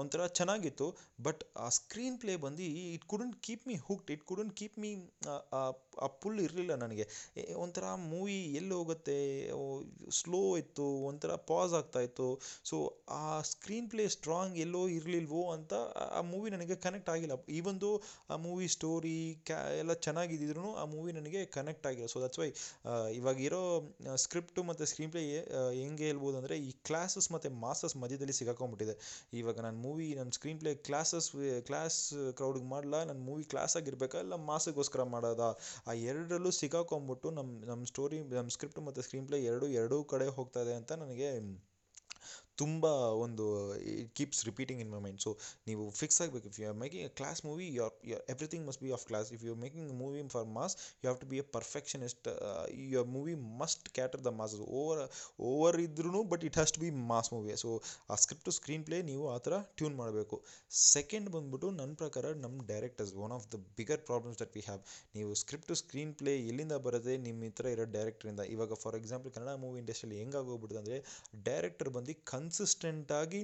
[0.00, 0.86] ಒಂಥರ ಚೆನ್ನಾಗಿತ್ತು.
[1.26, 2.62] ಬಟ್ ಆ ಸ್ಕ್ರೀನ್ ಪ್ಲೇ ಬಂದು
[2.94, 4.90] it couldn't keep me hooked it couldn't keep me
[6.04, 7.04] ಆ ಪುಲ್ ಇರಲಿಲ್ಲ ನನಗೆ.
[7.64, 9.18] ಒಂಥರ ಮೂವಿ ಎಲ್ಲಿ ಹೋಗುತ್ತೆ
[10.20, 12.28] ಸ್ಲೋ ಇತ್ತು, ಒಂಥರ ಪಾಸ್ ಆಗ್ತಾಯಿತ್ತು
[12.70, 12.78] ಸೊ
[13.20, 15.72] ಆ ಸ್ಕ್ರೀನ್ ಪ್ಲೇ ಸ್ಟ್ರಾಂಗ್ ಎಲ್ಲೋ ಇರಲಿಲ್ವೋ ಅಂತ
[16.18, 17.36] ಆ ಮೂವಿ ನನಗೆ ಕನೆಕ್ಟ್ ಆಗಿಲ್ಲ.
[17.58, 17.90] ಈವೊಂದು
[18.32, 19.18] ಆ ಮೂವಿ ಸ್ಟೋರಿ
[19.48, 22.08] ಕ್ಯಾ ಎಲ್ಲ ಚೆನ್ನಾಗಿದ್ದಿದ್ರು ಆ ಮೂವಿ ನನಗೆ ಕನೆಕ್ಟ್ ಆಗಿಲ್ಲ.
[22.14, 22.50] ಸೊ ದಟ್ಸ್ ವೈ
[23.20, 23.62] ಇವಾಗಿರೋ
[24.24, 25.24] ಸ್ಕ್ರಿಪ್ಟು ಮತ್ತು ಸ್ಕ್ರೀನ್ ಪ್ಲೇ
[25.82, 28.94] ಹೆಂಗೆ ಹೇಳ್ಬೋದು ಅಂದರೆ ಈ ಕ್ಲಾಸಸ್ ಮತ್ತು ಮಾಸಸ್ ಮಧ್ಯದಲ್ಲಿ ಸಿಗಾಕೊಂಡ್ಬಿಟ್ಟಿದೆ.
[29.40, 31.28] ಇವಾಗ ನಾನು ಮೂವಿ ನನ್ನ ಸ್ಕ್ರೀನ್ ಪ್ಲೇ ಕ್ಲಾಸಸ್
[31.68, 31.98] ಕ್ಲಾಸ್
[32.38, 34.18] ಕ್ರೌಡ್ಗೆ ಮಾಡಲ್ಲ ನನ್ನ ಮೂವಿ ಕ್ಲಾಸ್ ಆಗಿರ್ಬೇಕಾ?
[34.26, 35.44] ಇಲ್ಲ ಮಾಸಿಗೋಸ್ಕರ ಮಾಡೋದ?
[35.88, 40.62] ಆ ಎರಡರಲ್ಲೂ ಸಿಗಾಕೊಂಬಿಟ್ಟು ನಮ್ಮ ನಮ್ಮ ಸ್ಟೋರಿ ನಮ್ಮ ಸ್ಕ್ರಿಪ್ಟ್ ಮತ್ತು ಸ್ಕ್ರೀನ್ ಪ್ಲೇ ಎರಡೂ ಎರಡೂ ಕಡೆ ಹೋಗ್ತಾ
[40.66, 41.30] ಇದೆ ಅಂತ ನನಗೆ
[42.62, 42.84] ತುಂಬ
[43.24, 43.44] ಒಂದು
[43.94, 45.30] it keeps repeating in my mind so
[45.68, 46.46] ನೀವು ಫಿಕ್ಸ್ ಆಗಬೇಕು.
[46.52, 47.94] If you are making a class movie you are
[48.34, 51.28] everything must be of class if you are making movie for mass you have to
[51.32, 52.28] be a perfectionist
[52.92, 55.02] your movie must cater the mass over
[55.50, 57.70] over ಇದ್ರೂ but it has to be mass movie so
[58.10, 60.36] ಆ script screenplay ನೀವು ಆ ಥರ tune ಮಾಡಬೇಕು.
[60.94, 64.80] Second ಬಂದ್ಬಿಟ್ಟು ನನ್ನ ಪ್ರಕಾರ ನಮ್ಮ directors one of the bigger problems that we have
[65.16, 69.78] ನೀವು ಸ್ಕ್ರಿಪ್ಟು ಸ್ಕ್ರೀನ್ ಪ್ಲೇ ಎಲ್ಲಿಂದ ಬರುತ್ತೆ ನಿಮ್ಮ ಹತ್ರ ಇರೋ ಡೈರೆಕ್ಟರಿಂದ ಇವಾಗ ಫಾರ್ ಎಕ್ಸಾಂಪಲ್ ಕನ್ನಡ ಮೂವಿ
[69.82, 70.98] ಇಂಡಸ್ಟ್ರಿಯಲ್ಲಿ ಹೆಂಗಾಗೋಗ್ಬಿಡುತ್ತೆ ಅಂದರೆ
[71.48, 73.40] ಡೈರೆಕ್ಟರ್ ಬಂದು ಕನ್ಸಿಸ್ಟೆಂಟಾಗಿ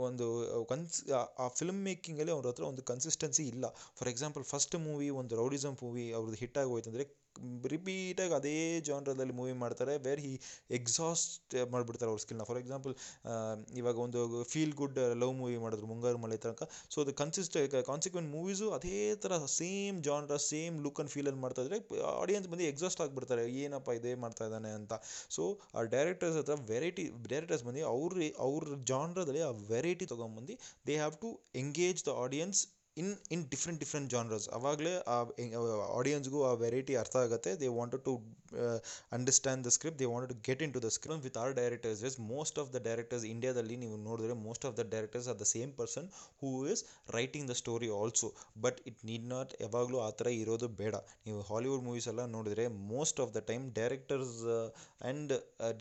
[0.00, 0.26] ಒಂದು
[0.70, 0.96] ಕನ್ಸ್
[1.38, 3.64] ಆ ಫಿಲ್ಮ್ ಮೇಕಿಂಗಲ್ಲಿ ಅವ್ರ ಹತ್ರ ಒಂದು ಕನ್ಸಿಸ್ಟೆನ್ಸಿ ಇಲ್ಲ.
[3.98, 7.06] ಫಾರ್ ಎಕ್ಸಾಂಪಲ್ ಫಸ್ಟ್ ಮೂವಿ ಒಂದು ರೌಡಿಸಮ್ ಮೂವಿ ಅವ್ರದ್ದು ಹಿಟ್ಟಾಗಿ ಆಗೋಯ್ತು ಅಂದರೆ
[7.72, 8.56] ರಿಪೀಟಾಗಿ ಅದೇ
[8.88, 10.32] ಜಾನ್ರದಲ್ಲಿ ಮೂವಿ ಮಾಡ್ತಾರೆ ವೇರ್ ಹಿ
[10.78, 12.94] ಎಕ್ಸಾಸ್ಟ್ ಮಾಡಿಬಿಡ್ತಾರೆ ಅವ್ರ ಸ್ಕಿಲ್ನ ಫಾರ್ ಎಕ್ಸಾಂಪಲ್
[13.80, 14.20] ಇವಾಗ ಒಂದು
[14.52, 16.62] ಫೀಲ್ ಗುಡ್ ಲವ್ ಮೂವಿ ಮಾಡಿದ್ರು, ಮುಂಗಾರು ಮಳೆ ತನಕ.
[16.94, 17.56] ಸೊ ಅದು ಕನ್ಸಿಸ್ಟ್
[17.90, 21.78] ಕಾನ್ಸಿಕ್ವೆಂಟ್ ಮೂವೀಸು ಅದೇ ಥರ same genre same look and ಫೀಲಲ್ಲಿ ಮಾಡ್ತಾ ಇದ್ರೆ
[22.22, 23.44] ಆಡಿಯನ್ಸ್ ಬಂದು ಎಕ್ಸಾಸ್ಟ್ ಆಗಿಬಿಡ್ತಾರೆ.
[23.62, 24.92] ಏನಪ್ಪ ಇದೇ ಮಾಡ್ತಾ ಇದ್ದಾನೆ ಅಂತ.
[25.36, 25.44] ಸೊ
[25.74, 28.16] ಆ ಡೈರೆಕ್ಟರ್ಸ್ ಹತ್ರ ವೆರೈಟಿ ಡೈರೆಕ್ಟರ್ಸ್ ಬಂದು ಅವ್ರ
[28.48, 30.54] ಅವ್ರ ಜಾನ್ರದಲ್ಲಿ ಆ ವೆರೈಟಿ ತೊಗೊಂಬಂದು
[30.88, 31.30] they have to
[31.62, 32.60] engage the audience
[33.00, 35.16] in in different different genres ಆವಾಗಲೇ ಆ
[35.98, 37.50] ಆಡಿಯನ್ಸ್ಗೂ ಆ ವೆರೈಟಿ ಅರ್ಥ ಆಗುತ್ತೆ.
[37.62, 38.12] They wanted to
[39.16, 42.56] understand the script they wanted to get into the script with our directors is most
[42.62, 46.08] of the directors ಇಂಡಿಯಾದಲ್ಲಿ ನೀವು ನೋಡಿದ್ರೆ most of the directors are the same person
[46.42, 46.82] who is
[47.18, 48.30] writing the story also
[48.66, 50.94] but it need not ಯಾವಾಗಲೂ ಆ ಥರ ಇರೋದು ಬೇಡ.
[51.28, 55.32] ನೀವು Hollywood movies ಎಲ್ಲ ನೋಡಿದ್ರೆ most of the time directors and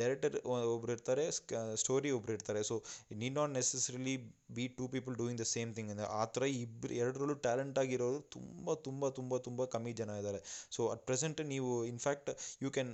[0.02, 0.36] director
[0.76, 1.26] ಒಬ್ರು ಇರ್ತಾರೆ
[1.84, 2.64] ಸ್ಟೋರಿ ಒಬ್ರು ಇರ್ತಾರೆ.
[2.72, 2.78] So
[3.12, 4.16] it need not necessarily
[4.58, 8.74] be two people doing the same thing ಅಂದರೆ ಆ ಥರ ಇಬ್ಬರು ಎರಡರಲ್ಲೂ ಟ್ಯಾಲೆಂಟ್ ಆಗಿರೋರು ತುಂಬ
[8.88, 10.42] ತುಂಬ ತುಂಬ ತುಂಬ ಕಮ್ಮಿ ಜನ ಇದ್ದಾರೆ.
[10.76, 12.30] ಸೊ ಅಟ್ ಪ್ರೆಸೆಂಟ್ ನೀವು in fact
[12.64, 12.92] you can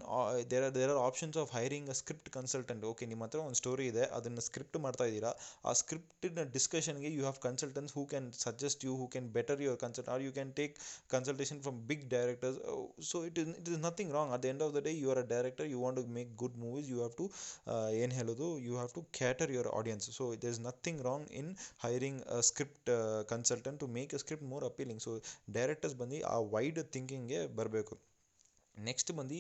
[0.52, 3.88] there are there are options of hiring a script consultant okay ನಿಮ್ಮ ಹತ್ರ ಒಂದು ಸ್ಟೋರಿ
[3.94, 5.32] ಇದೆ, ಅದನ್ನು ಸ್ಕ್ರಿಪ್ಟ್ ಮಾಡ್ತಾ ಇದ್ದೀರಾ,
[5.70, 10.10] ಆ ಸ್ಕ್ರಿಪ್ಟಿನ ಡಿಸ್ಕಷನ್ಗೆ you have consultants who can suggest you who can better your consult
[10.16, 10.76] or you can take
[11.16, 12.60] consultation from big directors
[13.12, 15.22] so it is it is nothing wrong at the end of the day you are
[15.24, 17.26] a director you want to make good movies you have to
[18.02, 21.52] ಏನು ಹೇಳೋದು you have to cater your audience so there is nothing wrong in
[21.86, 22.92] hiring script
[23.34, 25.12] consultant to make a script more appealing so
[25.52, 27.96] directors ಬಂದು ಆ wide ಥಿಂಕಿಂಗ್ಗೆ ಬರಬೇಕು.
[28.78, 29.38] Next ಬಂದು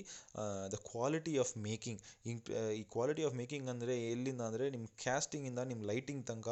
[0.72, 5.84] the quality of making ಇಂಕ್ ಈ quality of making ಅಂದರೆ ಎಲ್ಲಿಂದ ಅಂದರೆ ನಿಮ್ಮ ಕ್ಯಾಸ್ಟಿಂಗಿಂದ ನಿಮ್ಮ
[5.84, 6.48] ಲೈಟಿಂಗ್ ತನಕ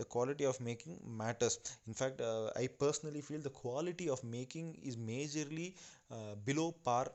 [0.00, 2.22] the quality of making matters in fact
[2.56, 5.68] I personally feel the quality of making is majorly
[6.44, 7.10] below par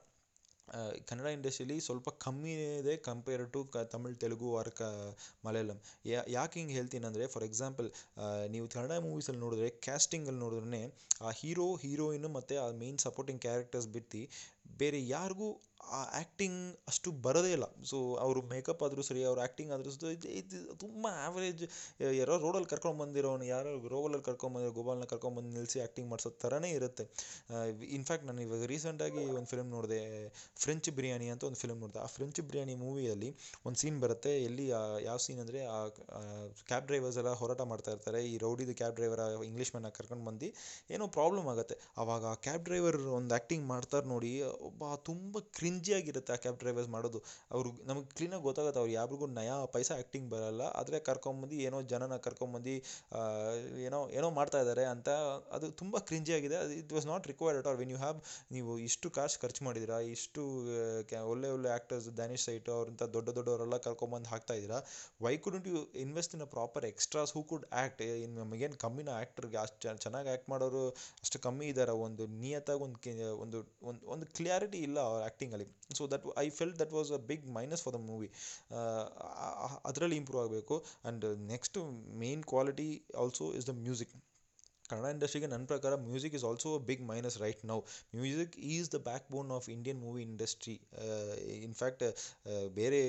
[1.09, 4.83] Kannada ಇಂಡಸ್ಟ್ರಿಯಲ್ಲಿ ಸ್ವಲ್ಪ ಕಮ್ಮಿ ಇದೆ ಕಂಪೇರ್ ಟು ಕ, ತಮಿಳ್, ತೆಲುಗು ಆರ್ ಕ,
[5.45, 5.79] ಮಲಯಾಳಂ.
[6.35, 7.89] ಯಾಕೆ ಹಿಂಗೆ ಹೇಳ್ತೀನಿ ಅಂದರೆ ಫಾರ್ ಎಕ್ಸಾಂಪಲ್
[8.47, 10.81] ನೀವು ಕನ್ನಡ ಮೂವೀಸಲ್ಲಿ ನೋಡಿದ್ರೆ ಕ್ಯಾಸ್ಟಿಂಗಲ್ಲಿ ನೋಡಿದ್ರೆ
[11.21, 14.21] ಆ ಹೀರೋ ಹೀರೋಯಿನ್ನು ಮತ್ತು ಆ ಮೇನ್ ಸಪೋರ್ಟಿಂಗ್ ಕ್ಯಾರೆಕ್ಟರ್ಸ್ ಬಿಟ್ಟು
[14.79, 15.49] ಬೇರೆ ಯಾರಿಗೂ
[15.97, 16.59] ಆ ಆ್ಯಕ್ಟಿಂಗ್
[16.89, 17.67] ಅಷ್ಟು ಬರೋದೇ ಇಲ್ಲ.
[17.89, 20.09] ಸೊ ಅವರು ಮೇಕಪ್ ಆದರೂ ಸರಿ, ಅವ್ರ ಆ್ಯಕ್ಟಿಂಗ್ ಆದರೂ
[20.41, 21.63] ಇದು ತುಂಬ ಆ್ಯಾವ್ರೇಜ್
[22.17, 27.05] ಯಾರೋ ರೋಡಲ್ಲಿ ಕರ್ಕೊಂಬಂದಿರೋನು ಯಾರೋ ರೋಡಲ್ಲಿ ಕರ್ಕೊಂಬಂದಿರೋ ಗೋಪಾಲ್ನ ಕರ್ಕೊಂಬಂದು ನಿಲ್ಲಿಸಿ ಆ್ಯಕ್ಟಿಂಗ್ ಮಾಡಿಸೋ ಥರನೇ ಇರುತ್ತೆ.
[27.97, 29.99] ಇನ್ಫ್ಯಾಕ್ಟ್ ನಾನು ಇವಾಗ ರೀಸೆಂಟಾಗಿ ಒಂದು ಫಿಲ್ಮ್ ನೋಡಿದೆ
[30.63, 31.99] ಫ್ರೆಂಚ್ ಬಿರಿಯಾನಿ ಅಂತ ಒಂದು ಫಿಲ್ಮ್ ನೋಡಿದೆ.
[32.05, 33.31] ಆ ಫ್ರೆಂಚ್ ಬಿರಿಯಾನಿ ಮೂವಿಯಲ್ಲಿ
[33.65, 34.33] ಒಂದು ಸೀನ್ ಬರುತ್ತೆ.
[34.49, 34.67] ಎಲ್ಲಿ
[35.09, 35.79] ಯಾವ ಸೀನ್ ಅಂದರೆ, ಆ
[36.71, 38.21] ಕ್ಯಾಬ್ ಡ್ರೈವರ್ಸ್ ಎಲ್ಲ ಹೋರಾಟ ಮಾಡ್ತಾ ಇರ್ತಾರೆ.
[38.31, 40.51] ಈ ರೌಡಿದು ಕ್ಯಾಬ್ ಡ್ರೈವರ್ ಇಂಗ್ಲೀಷ್ ಮ್ಯಾನ ಕರ್ಕೊಂಡು ಬಂದು
[40.95, 41.77] ಏನೋ ಪ್ರಾಬ್ಲಮ್ ಆಗುತ್ತೆ.
[42.03, 44.31] ಆವಾಗ ಆ ಕ್ಯಾಬ್ ಡ್ರೈವರ್ ಒಂದು ಆ್ಯಕ್ಟಿಂಗ್ ಮಾಡ್ತಾರೆ ನೋಡಿ
[44.67, 47.19] ಒಬ್ಬ ತುಂಬ ಕ್ರಿಂಜಿಯಾಗಿರುತ್ತೆ ಆ ಕ್ಯಾಬ್ ಡ್ರೈವರ್ಸ್ ಮಾಡೋದು.
[47.53, 52.73] ಅವರು ನಮಗೆ ಕ್ಲೀನಾಗಿ ಗೊತ್ತಾಗುತ್ತೆ, ಅವ್ರು ಯಾರಿಗೂ ನಯಾ ಪೈಸಾ ಆ್ಯಕ್ಟಿಂಗ್ ಬರಲ್ಲ, ಆದರೆ ಕರ್ಕೊಂಬಂದು ಏನೋ ಜನನ ಕರ್ಕೊಂಬಂದು
[53.87, 55.09] ಏನೋ ಏನೋ ಮಾಡ್ತಾ ಇದ್ದಾರೆ ಅಂತ
[55.57, 58.19] ಅದು ತುಂಬ ಕ್ರಿಂಜಿಯಾಗಿದೆ ಅದು it was not required at all when you have
[58.55, 60.41] ನೀವು ಇಷ್ಟು ಕಾಶ್ ಖರ್ಚು ಮಾಡಿದ್ದೀರಾ ಇಷ್ಟು
[61.31, 64.79] ಒಳ್ಳೆ ಒಳ್ಳೆ ಆ್ಯಕ್ಟರ್ಸ್ ದಾನಿಶ್ ಸೈಟ್ ಅವ್ರಂಥ ದೊಡ್ಡ ದೊಡ್ಡವರೆಲ್ಲ ಕರ್ಕೊಂಬಂದು ಹಾಕ್ತಾ ಇದ್ದೀರಾ
[65.25, 69.59] why couldn't you invest in a proper extras who could act in ನಮಗೇನು ಕಮ್ಮಿನ ಆ್ಯಕ್ಟ್ರಿಗೆ
[69.63, 70.83] ಅಷ್ಟು ಚೆನ್ನಾಗಿ ಆ್ಯಕ್ಟ್ ಮಾಡೋರು
[71.23, 72.99] ಅಷ್ಟು ಕಮ್ಮಿ ಇದ್ದಾರೆ ಒಂದು ನಿಯತ್ತಾಗಿ ಒಂದು
[73.43, 75.65] ಒಂದು ಒಂದು ಒಂದು ಕ್ಲಿಯಾರಿಟಿ ಇಲ್ಲ ಅವ್ರ ಆ್ಯಕ್ಟಿಂಗಲ್ಲಿ
[75.97, 78.27] so that I felt that was a big minus for the movie
[79.89, 80.75] ಅದರಲ್ಲಿ ಇಂಪ್ರೂವ್ ಆಗಬೇಕು.
[80.79, 81.77] And next
[82.23, 84.13] main quality also is the music
[84.91, 87.77] Kannada ಇಂಡಸ್ಟ್ರಿಗೆ ನನ್ನ ಪ್ರಕಾರ music is also a big minus right now
[88.15, 88.99] music is the
[89.31, 90.75] backbone of Indian movie industry
[91.67, 92.03] in fact
[92.73, 93.01] ಬೇರೆ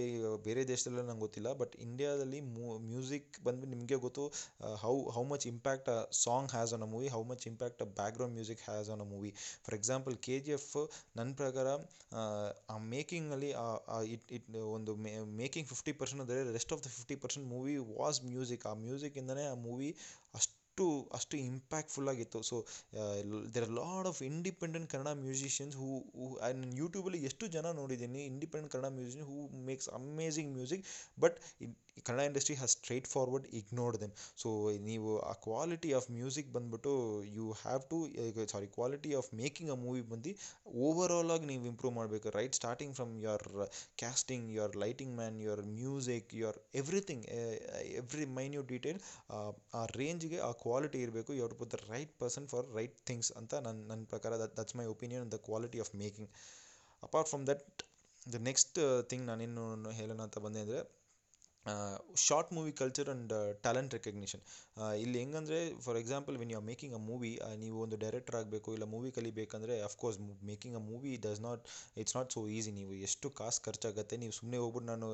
[0.45, 4.25] ಬೇರೆ ದೇಶದಲ್ಲ ನಂಗೆ ಗೊತ್ತಿಲ್ಲ but ಇಂಡಿಯಾದಲ್ಲಿ ಮೂ ಮ್ಯೂಸಿಕ್ ಬಂದು ನಿಮಗೆ ಗೊತ್ತು
[4.85, 8.35] how how much impact a song has on a movie how much impact a background
[8.35, 9.33] music has on a movie
[9.65, 10.71] for example K G F
[11.17, 11.69] ನನ್ನ ಪ್ರಕಾರ
[12.71, 13.51] ಆ ಮೇಕಿಂಗಲ್ಲಿ
[14.15, 14.95] ಇಟ್ ಇಟ್ ಒಂದು
[15.42, 19.57] ಮೇಕಿಂಗ್ ಫಿಫ್ಟಿ ಪರ್ಸೆಂಟ್ ಅಂದರೆ rest of the fifty percent movie was music ಆ ಮ್ಯೂಸಿಕ್ಕಿಂದನೇ ಆ
[19.66, 19.90] movie
[20.35, 20.85] ಅಷ್ಟು ಅಷ್ಟು
[21.16, 22.56] ಅಷ್ಟು ಇಂಪ್ಯಾಕ್ಟ್ಫುಲ್ಲಾಗಿತ್ತು so
[23.54, 28.72] there are load of independent Kannada musicians who who and ಯೂಟ್ಯೂಬಲ್ಲಿ ಎಷ್ಟು ಜನ ನೋಡಿದ್ದೀನಿ independent
[28.74, 29.37] Kannada musician who
[29.68, 30.85] makes amazing music
[31.20, 31.37] but
[32.06, 32.74] Kannada industry has
[33.08, 34.48] straightforward ignored then so
[34.87, 36.92] ನೀವು ಆ ಕ್ವಾಲಿಟಿ ಆಫ್ ಮ್ಯೂಸಿಕ್ ಬಂದ್ಬಿಟ್ಟು
[37.37, 37.98] you have to
[38.54, 40.32] sorry quality of making a movie ಬಂದು
[40.87, 42.28] overall ಆಗಿ ನೀವು ಇಂಪ್ರೂವ್ ಮಾಡಬೇಕು.
[42.38, 43.46] Right starting from your
[44.02, 47.24] casting your lighting man your music your everything
[48.00, 49.00] every minute detail
[49.74, 53.81] ಆ ರೇಂಜ್ಗೆ ಆ ಕ್ವಾಲಿಟಿ ಇರಬೇಕು you to the right person for right things ಅಂತ ನನ್ನ
[53.88, 56.31] ನನ್ನ ಪ್ರಕಾರ that that's my opinion the quality of making
[57.03, 57.64] apart from that
[58.22, 58.79] the next
[59.11, 60.81] thing ನಾನೇನು ಹೇಳೋಣ ಅಂತ ಬಂದೆ ಅಂದರೆ
[62.27, 63.33] short movie culture and
[63.64, 64.42] talent recognition
[65.03, 67.31] ಇಲ್ಲಿ ಹೆಂಗಂದ್ರೆ for example when you are making a movie
[67.62, 70.18] ನೀವು ಒಂದು ಡೈರೆಕ್ಟರ್ ಆಗಬೇಕು, ಇಲ್ಲ movie ಕಲಿಬೇಕಂದ್ರೆ of course
[70.51, 71.62] making a movie does not
[72.03, 75.09] it's not so easy ನೀವು ಎಷ್ಟು ಕಾಸು ಖರ್ಚಾಗುತ್ತೆ, ನೀವು ಸುಮ್ಮನೆ ಹೋಗ್ಬಿಟ್ಟು ನಾನು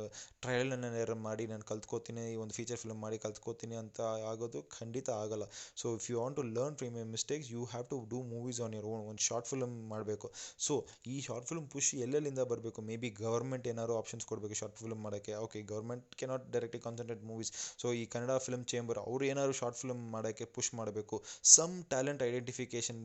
[0.45, 5.47] ಟ್ರಯಲನ್ನು ಎರರ್ ಮಾಡಿ, ನಾನು ಕಲ್ತ್ಕೋತೀನಿ ಒಂದು ಫೀಚರ್ ಫಿಲ್ಮ್ ಮಾಡಿ ಕಲ್ತ್ಕೋತೀನಿ ಅಂತ ಆಗೋದು ಖಂಡಿತ ಆಗಲ್ಲ.
[5.83, 8.77] So if you want to learn from your mistakes you have to do movies on
[8.79, 10.31] your own ಒಂದು ಶಾರ್ಟ್ ಫಿಲ್ಮ್ ಮಾಡಬೇಕು.
[10.69, 10.75] ಸೊ
[11.15, 12.81] ಈ ಶಾರ್ಟ್ ಫಿಲ್ಮ್ ಪುಷ್ ಎಲ್ಲೆಲ್ಲಿಂದ ಬರಬೇಕು?
[12.91, 15.35] ಮೇ ಬಿ ಗವರ್ಮೆಂಟ್ ಏನಾದ್ರು ಆಪ್ಷನ್ಸ್ ಕೊಡಬೇಕು ಶಾರ್ಟ್ ಫಿಲ್ಮ್ ಮಾಡೋಕ್ಕೆ.
[15.47, 17.51] Okay government cannot directly concentrate movies
[17.83, 21.19] so ಈ Kannada film chamber ಅವ್ರು ಏನಾದ್ರು ಶಾರ್ಟ್ ಫಿಲ್ಮ್ ಮಾಡೋಕ್ಕೆ ಪುಷ್ ಮಾಡಬೇಕು.
[21.57, 23.01] ಸಮ್ ಟ್ಯಾಲೆಂಟ್ ಐಡೆಂಟಿಫಿಕೇಷನ್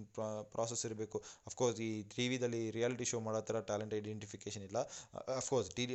[0.56, 1.18] ಪ್ರಾಸೆಸ್ ಇರಬೇಕು.
[1.50, 4.80] ಅಫ್ಕೋರ್ಸ್ ಈ ಟಿ ವಿದಲ್ಲಿ ರಿಯಾಲಿಟಿ ಶೋ ಮಾಡೋ ಥರ ಟ್ಯಾಲೆಂಟ್ ಐಡೆಂಟಿಫಿಕೇಶನ್ ಇಲ್ಲ.
[5.42, 5.86] ಅಫ್ಕೋರ್ಸ್ ಟಿ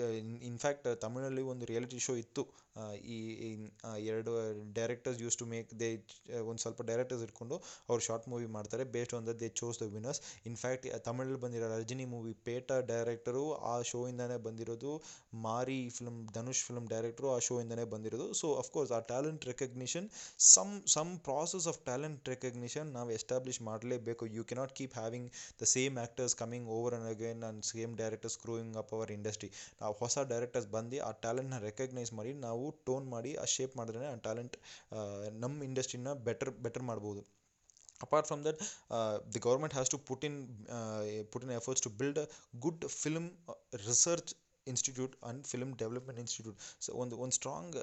[0.53, 2.45] ಇನ್ಫ್ಯಾಕ್ಟ್ ತಮಿಳಲ್ಲಿ ಒಂದು ರಿಯಾಲಿಟಿ ಶೋ ಇತ್ತು.
[3.15, 3.17] ಈ
[4.11, 4.33] ಎರಡು
[4.77, 5.89] directors used to make they
[6.51, 7.57] ಒಂದು ಸ್ವಲ್ಪ ಡೈರೆಕ್ಟರ್ಸ್ ಇಟ್ಕೊಂಡು
[7.89, 10.21] ಅವ್ರು ಶಾರ್ಟ್ ಮೂವಿ ಮಾಡ್ತಾರೆ based on the they chose the winners
[10.51, 14.93] in fact ತಮಿಳಲ್ಲಿ ಬಂದಿರೋ ರಜನಿ ಮೂವಿ ಪೇಟ ಡೈರೆಕ್ಟರು ಆ ಶೋಯಿಂದಾನೇ ಬಂದಿರೋದು
[15.47, 18.27] ಮಾರಿ ಫಿಲ್ಮ್ ಧನುಷ್ ಫಿಲ್ಮ್ ಡೈರೆಕ್ಟ್ರು ಆ ಶೋಯಿಂದನೇ ಬಂದಿರೋದು.
[18.41, 20.07] ಸೊ ಅಫ್ಕೋರ್ಸ್ ಆ talent recognition
[20.55, 24.27] some some process of talent recognition ನಾವು ಎಸ್ಟಾಬ್ಲಿಷ್ ಮಾಡಲೇಬೇಕು.
[24.37, 25.29] You cannot keep having
[25.63, 29.95] the same actors coming over and again and same directors growing up our industry ನಾವು
[30.03, 34.57] ಹೊಸ directors ಬಂದು ಆ ಟ್ಯಾಲೆಂಟ್ನ ರೆಕಗ್ನೈಸ್ ಮಾಡಿ ನಾವು tone ಮಾಡಿ ಆ ಶೇಪ್ ಮಾಡಿದ್ರೆ ಆ ಟ್ಯಾಲೆಂಟ್
[35.45, 37.23] ನಮ್ಮ ಇಂಡಸ್ಟ್ರಿನ ಬೆಟರ್ ಬೆಟರ್ ಮಾಡ್ಬೋದು.
[38.03, 38.61] Apart from that
[39.35, 40.37] the the has to put in
[41.33, 42.21] put in efforts to build
[42.65, 43.55] good film uh,
[43.87, 44.29] research
[44.73, 47.77] institute and film development institute so ಒಂದು ಒಂದು ಸ್ಟ್ರಾಂಗ್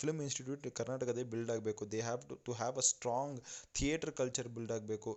[0.00, 1.82] ಫಿಲ್ಮ್ ಇನ್ಸ್ಟಿಟ್ಯೂಟ್ ಕರ್ನಾಟಕದಲ್ಲಿ build ಆಗಬೇಕು.
[1.92, 3.38] They have to to have a strong
[3.78, 5.12] theatre culture build ಆಗಬೇಕು.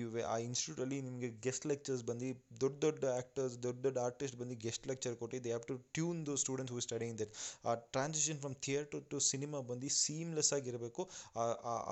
[0.00, 2.30] ಇವೆ ಆ ಇನ್ಸ್ಟಿಟ್ಯೂಟಲ್ಲಿ ನಿಮಗೆ guest lectures ಬಂದು,
[2.62, 6.34] ದೊಡ್ಡ ದೊಡ್ಡ ಆ್ಯಕ್ಟರ್ಸ್ ದೊಡ್ಡ ದೊಡ್ಡ ಆರ್ಟಿಸ್ಟ್ ಬಂದು ಗೆಸ್ಟ್ ಲೆಕ್ಚರ್ ಕೊಟ್ಟು they have to tune the
[6.42, 7.32] students who studying that
[7.64, 11.02] ಆ transition from theatre to cinema ಬಂದು ಸೀಮ್ಲೆಸ್ ಆಗಿರಬೇಕು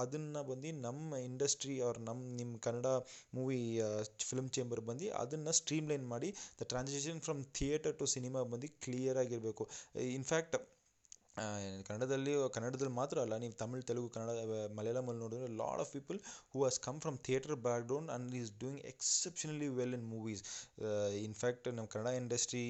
[0.02, 2.88] ಅದನ್ನು ಬಂದು ನಮ್ಮ ಇಂಡಸ್ಟ್ರಿ ಅವ್ರ ನಮ್ಮ ನಿಮ್ಮ ಕನ್ನಡ
[3.38, 3.60] ಮೂವಿ
[4.28, 6.30] ಫಿಲ್ಮ್ ಚೇಂಬರ್ ಬಂದು ಅದನ್ನು ಸ್ಟ್ರೀಮ್ಲೈನ್ ಮಾಡಿ
[6.60, 9.70] the transition from theatre to cinema ಬಂದು ಕ್ಲಿಯರ್ ಆಗಿರಬೇಕು.
[10.00, 10.73] ಇನ್ಫ್ಯಾಕ್ಟ್
[11.86, 14.30] ಕನ್ನಡದಲ್ಲಿ ಕನ್ನಡದಲ್ಲಿ ಮಾತ್ರ ಅಲ್ಲ, ನೀವು ತಮಿಳ್, ತೆಲುಗು, ಕನ್ನಡ
[14.78, 16.18] ಮಲಯಾಳಮಲ್ಲಿ ನೋಡಿದ್ರೆ lot of people
[16.52, 20.42] who has come from theatre background and is doing exceptionally well in movies
[21.28, 22.62] in fact ನಮ್ಮ ಕನ್ನಡ ಇಂಡಸ್ಟ್ರಿ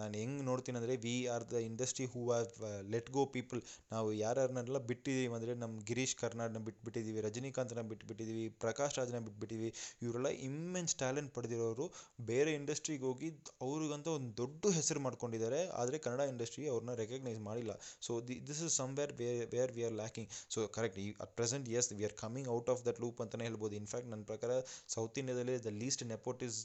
[0.00, 2.52] ನಾನು ಹೆಂಗೆ ನೋಡ್ತೀನಿ ಅಂದರೆ we are the industry who have
[2.94, 3.62] let go people
[3.94, 9.72] ನಾವು ಯಾರ್ಯಾರನ್ನೆಲ್ಲ ಬಿಟ್ಟಿದ್ದೀವಿ ಅಂದರೆ ನಮ್ಮ ಗಿರೀಶ್ ಕರ್ನಾಡ್ನ ಬಿಟ್ಬಿಟ್ಟಿದ್ದೀವಿ ರಜನಿಕಾಂತನ ಬಿಟ್ಬಿಟ್ಟಿದ್ದೀವಿ ಪ್ರಕಾಶ್ ರಾಜ್ನ ಬಿಟ್ಬಿಟ್ಟಿದ್ದೀವಿ
[10.04, 11.86] ಇವರೆಲ್ಲ ಇಮ್ಮೆನ್ಸ್ ಟ್ಯಾಲೆಂಟ್ ಪಡೆದಿರೋರು.
[12.30, 13.28] ಬೇರೆ ಇಂಡಸ್ಟ್ರಿಗೆ ಹೋಗಿ
[13.66, 15.60] ಅವ್ರಿಗಂತ ಒಂದು ದೊಡ್ಡ ಹೆಸರು ಮಾಡ್ಕೊಂಡಿದ್ದಾರೆ.
[15.80, 17.74] ಆದರೆ ಕನ್ನಡ ಇಂಡಸ್ಟ್ರಿ ಅವ್ರನ್ನ ರೆಕಗ್ನೈಸ್ ಮಾಡಿಲ್ಲ
[18.06, 21.68] so the this is somewhere where where we are lacking so correct ಈ at present
[21.78, 24.50] as we are coming out of that loop ಅಂತಲೇ ಹೇಳ್ಬೋದು ಇನ್ಫ್ಯಾಕ್ಟ್ ನನ್ನ ಪ್ರಕಾರ
[24.94, 26.58] ಸೌತ್ ಇಂಡಿಯಾದಲ್ಲಿ the least nepotism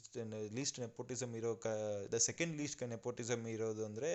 [0.52, 1.68] least nepotism ಇರೋ ಕ
[2.14, 4.10] ದ ಸೆಕೆಂಡ್ ಲೀಸ್ಟ್ ನೆಪೋಟಿಸಮ್ ಇರೋದು ಅಂದರೆ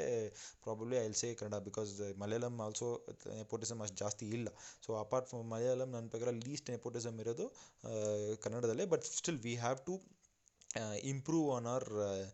[0.64, 2.90] probably I will say Kannada because Malayalam also
[3.38, 4.50] nepotism ಅಷ್ಟು ಜಾಸ್ತಿ ಇಲ್ಲ.
[4.86, 7.48] ಸೊ ಅಪಾರ್ಟ್ ಫ್ರಮ್ ಮಲಯಾಳಂ ನನ್ನ ಪ್ರಕಾರ ಲೀಸ್ಟ್ ನೆಪೋಟಿಸಮ್ ಇರೋದು
[8.44, 9.96] ಕನ್ನಡದಲ್ಲೇ but still we have to
[11.04, 12.26] improve uh,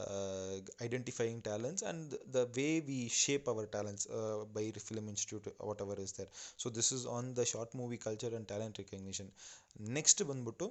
[0.00, 0.51] uh,
[0.82, 6.12] identifying talents and the way we shape our talents uh, by film institute whatever is
[6.12, 6.30] there.
[6.56, 9.28] So this is on the short movie culture and talent recognition.
[9.96, 10.66] Next ಬಂದ್ಬಿಟ್ಟು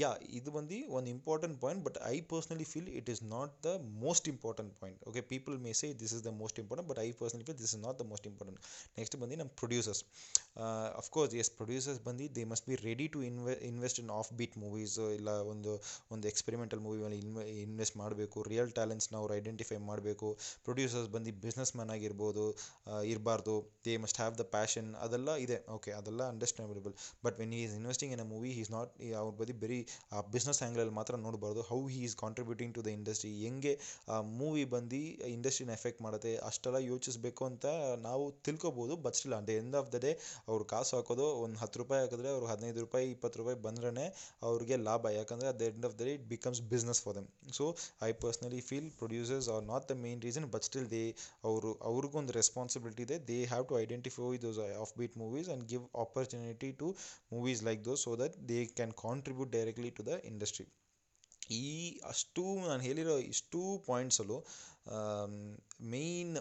[0.00, 3.70] yeah ಇದು ಬಂದು ಒಂದು important point but I personally feel it is not the
[4.02, 7.46] most important point okay people may say this is the most important but I personally
[7.48, 8.60] feel this is not the most important
[8.98, 10.02] next ಬಂದು ನಮ್ಮ producers
[11.00, 14.96] of course as producers ಬಂದು they must be ready to ಇನ್ವೆ invest in of beet movies
[15.18, 15.72] ಇಲ್ಲ ಒಂದು
[16.16, 20.28] ಒಂದು experimental movie ಮೇಲೆ ಇನ್ವೆ invest ಮಾಡಬೇಕು real ಟ್ಯಾಲೆಂಟ್ಸ್ನ ಅವ್ರು identify ಮಾಡಬೇಕು.
[20.66, 22.44] ಪ್ರೊಡ್ಯೂಸರ್ಸ್ ಬಂದು ಬಿಸ್ನೆಸ್ ಮ್ಯಾನ್ ಆಗಿರ್ಬೋದು
[23.12, 23.54] ಇರಬಾರ್ದು.
[23.86, 25.58] They must have the passion ಅದೆಲ್ಲ ಇದೆ.
[25.76, 28.90] ಓಕೆ ಅದೆಲ್ಲ understandable but when is investing in a movie is not
[29.22, 29.80] ಅವ್ರ ಬದಿ ಬರೀ,
[30.14, 31.62] ಆ ಬಿಸ್ನೆಸ್ ಆ್ಯಂಗಲಲ್ಲಿ ಮಾತ್ರ ನೋಡಬಾರ್ದು.
[31.70, 33.74] How he is contributing to the industry ಹೆಂಗೆ,
[34.12, 35.00] ಆ ಮೂವಿ ಬಂದು
[35.36, 36.32] ಇಂಡಸ್ಟ್ರಿನ ಎಫೆಕ್ಟ್ ಮಾಡುತ್ತೆ.
[36.48, 37.66] ಅಷ್ಟೆಲ್ಲ ಯೋಚಿಸಬೇಕು ಅಂತ
[38.08, 38.96] ನಾವು ತಿಳ್ಕೊಬೋದು.
[39.04, 40.12] But still at end of the day
[40.50, 44.06] ಅವ್ರು ಕಾಸು ಹಾಕೋದು, ಒಂದು ಹತ್ತು ರೂಪಾಯಿ ಹಾಕಿದ್ರೆ ಅವ್ರು ಹದಿನೈದು ರೂಪಾಯಿ, ಇಪ್ಪತ್ತು ರೂಪಾಯಿ ಬಂದ್ರೆ
[44.48, 45.04] ಅವ್ರಿಗೆ ಲಾಭ.
[45.18, 47.28] ಯಾಕಂದರೆ at the end of the day it becomes business for them
[47.58, 47.64] so
[48.08, 51.02] I personally feel producers are not the main reason but still they
[51.48, 53.16] ಅವರು ಅವ್ರಿಗೊಂದು ರೆಸ್ಪಾನ್ಸಿಬಿಲಿಟಿ ಇದೆ.
[53.30, 54.58] They have to identify those
[54.98, 56.88] offbeat movies and give opportunity to
[57.32, 60.66] movies like those so that they can contribute directly to the industry
[61.58, 61.64] ಈ
[62.08, 64.38] ಅಷ್ಟು ನಾನು ಹೇಳಿರೋ ಇಷ್ಟು ಪಾಯಿಂಟ್ಸಲ್ಲೂ
[65.94, 66.36] main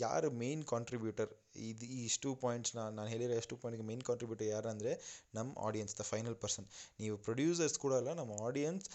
[0.00, 1.32] ಯಾರು ಮೇಯ್ನ್ ಕಾಂಟ್ರಿಬ್ಯೂಟರ್
[1.68, 4.92] ಇದು ಈ ಇಷ್ಟು ಪಾಯಿಂಟ್ಸ್ನ ನಾನು ಹೇಳಿರೋ ಎಷ್ಟು ಪಾಯಿಂಟ್ಗೆ ಮೇಯ್ನ್ ಕಾಂಟ್ರಿಬ್ಯೂಟರ್ ಯಾರು ಅಂದರೆ
[5.38, 6.66] ನಮ್ಮ ಆಡಿಯನ್ಸ್ ದ ಫೈನಲ್ ಪರ್ಸನ್
[7.02, 8.86] ನೀವು ಪ್ರೊಡ್ಯೂಸರ್ಸ್ ಕೂಡ ಅಲ್ಲ, ನಮ್ಮ audience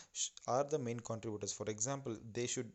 [0.55, 2.71] are the main contributors for example they should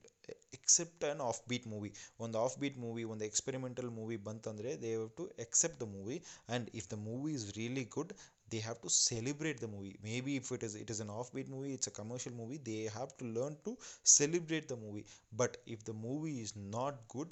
[0.59, 1.21] accept an
[1.51, 1.91] offbeat movie
[2.25, 6.69] ಒಂದು ಆಫ್ ಬೀಟ್ ಮೂವಿ ಒಂದು ಎಕ್ಸ್ಪೆರಿಮೆಂಟಲ್ ಮೂವಿ ಬಂತಂದರೆ they have to accept the movie and
[6.81, 8.15] if the movie is really good
[8.49, 9.95] they have to celebrate the movie.
[10.03, 13.13] Maybe if it is it is an offbeat movie, it's a commercial movie, they have
[13.21, 13.73] to learn to
[14.13, 15.03] celebrate the movie.
[15.33, 17.31] But if the movie is not good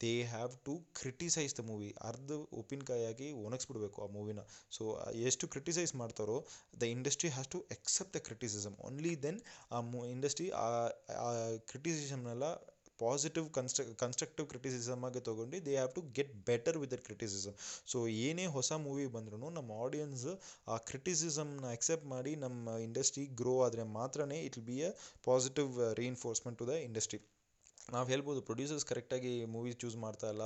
[0.00, 2.30] they have to criticise the movie ಅರ್ಧ
[2.60, 4.40] ಉಪ್ಪಿನಕಾಯಾಗಿ ಒಣಗಿಸ್ಬಿಡ್ಬೇಕು ಆ ಮೂವಿನ
[4.72, 4.84] so
[5.24, 6.36] ಎಷ್ಟು criticise ಮಾಡ್ತಾರೋ
[6.80, 10.66] the industry has to except the criticism only then ಆ ಮೂ industry ಆ
[11.72, 12.48] ಕ್ರಿಟಿಸಿಸಮ್ನೆಲ್ಲ
[13.00, 17.54] ಪಾಸಿಟಿವ್ ಕನ್ಸ್ಟ್ರ ಕನ್ಸ್ಟ್ರಕ್ಟಿವ್ ಕ್ರಿಟಿಸಿಸಮ್ ಆಗಿ ತೊಗೊಂಡು they have to get better with that criticism
[17.86, 20.24] so ಏನೇ ಹೊಸ ಮೂವಿ ಬಂದ್ರೂ ನಮ್ಮ ಆಡಿಯನ್ಸ್
[20.68, 24.90] ಆ ಕ್ರಿಟಿಸಿಸಮ್ನ ಅಕ್ಸೆಪ್ಟ್ ಮಾಡಿ ನಮ್ಮ ಇಂಡಸ್ಟ್ರಿ ಗ್ರೋ ಆದರೆ ಮಾತ್ರನೇ it will be a
[25.24, 27.20] positive reinforcement to the industry
[27.94, 30.44] ನಾವು ಹೇಳ್ಬೋದು ಪ್ರೊಡ್ಯೂಸರ್ಸ್ ಕರೆಕ್ಟಾಗಿ ಮೂವೀಸ್ ಚೂಸ್ ಮಾಡ್ತಾ ಇಲ್ಲ,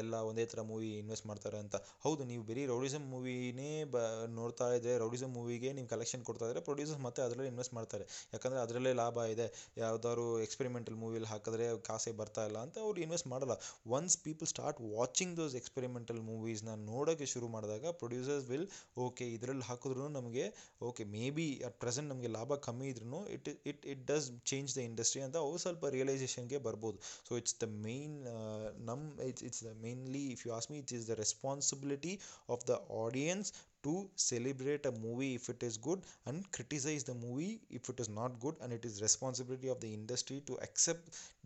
[0.00, 1.76] ಎಲ್ಲ ಒಂದೇ ಥರ ಮೂವಿ ಇನ್ವೆಸ್ಟ್ ಮಾಡ್ತಾರೆ ಅಂತ.
[2.04, 4.02] ಹೌದು, ನೀವು ಬರೀ ರೌಡಿಸಮ್ ಮೂವಿನೇ ಬ,
[4.38, 8.04] ನೋಡ್ತಾ ಇದ್ದರೆ ರೌಡಿಸಮ್ ಮೂವಿಗೆ ನೀವು ಕಲೆಕ್ಷನ್ ಕೊಡ್ತಾ ಇದ್ದರೆ ಪ್ರೊಡ್ಯೂಸರ್ಸ್ ಮತ್ತೆ ಅದರಲ್ಲೇ ಇನ್ವೆಸ್ಟ್ ಮಾಡ್ತಾರೆ.
[8.34, 9.46] ಯಾಕಂದರೆ ಅದರಲ್ಲೇ ಲಾಭ ಇದೆ.
[9.84, 13.56] ಯಾವ್ದಾದ್ರು ಎಕ್ಸ್ಪೆರಿಮೆಂಟಲ್ ಮೂವಿಲಿ ಹಾಕಿದ್ರೆ ಕಾಸೇ ಬರ್ತಾ ಇಲ್ಲ ಅಂತ ಅವ್ರು ಇನ್ವೆಸ್ಟ್ ಮಾಡಲ್ಲ.
[13.96, 18.68] Once people start watching those experimental ಮೂವೀಸ್ನ ನೋಡೋಕ್ಕೆ ಶುರು ಮಾಡಿದಾಗ ಪ್ರೊಡ್ಯೂಸರ್ಸ್ ವಿಲ್
[19.06, 20.46] ಓಕೆ ಇದರಲ್ಲಿ ಹಾಕಿದ್ರು ನಮಗೆ
[20.90, 24.82] okay maybe at present ನಮಗೆ ಲಾಭ ಕಮ್ಮಿ ಇದ್ರೂ it it it does change the
[24.90, 26.82] industry ಅಂತ ಅವು ಸ್ವಲ್ಪ ರಿಯಲೈಸೇಷನ್ಗೆ ಬರ್ಬೋದು.
[27.28, 31.06] so it's the main uh, num it's, it's mainly if you ask me it is
[31.06, 33.52] the responsibility of the audience
[33.86, 33.94] to
[34.28, 38.32] celebrate a movie if it is good and criticize the movie if it is not
[38.44, 41.04] good and it is responsibility of the industry to accept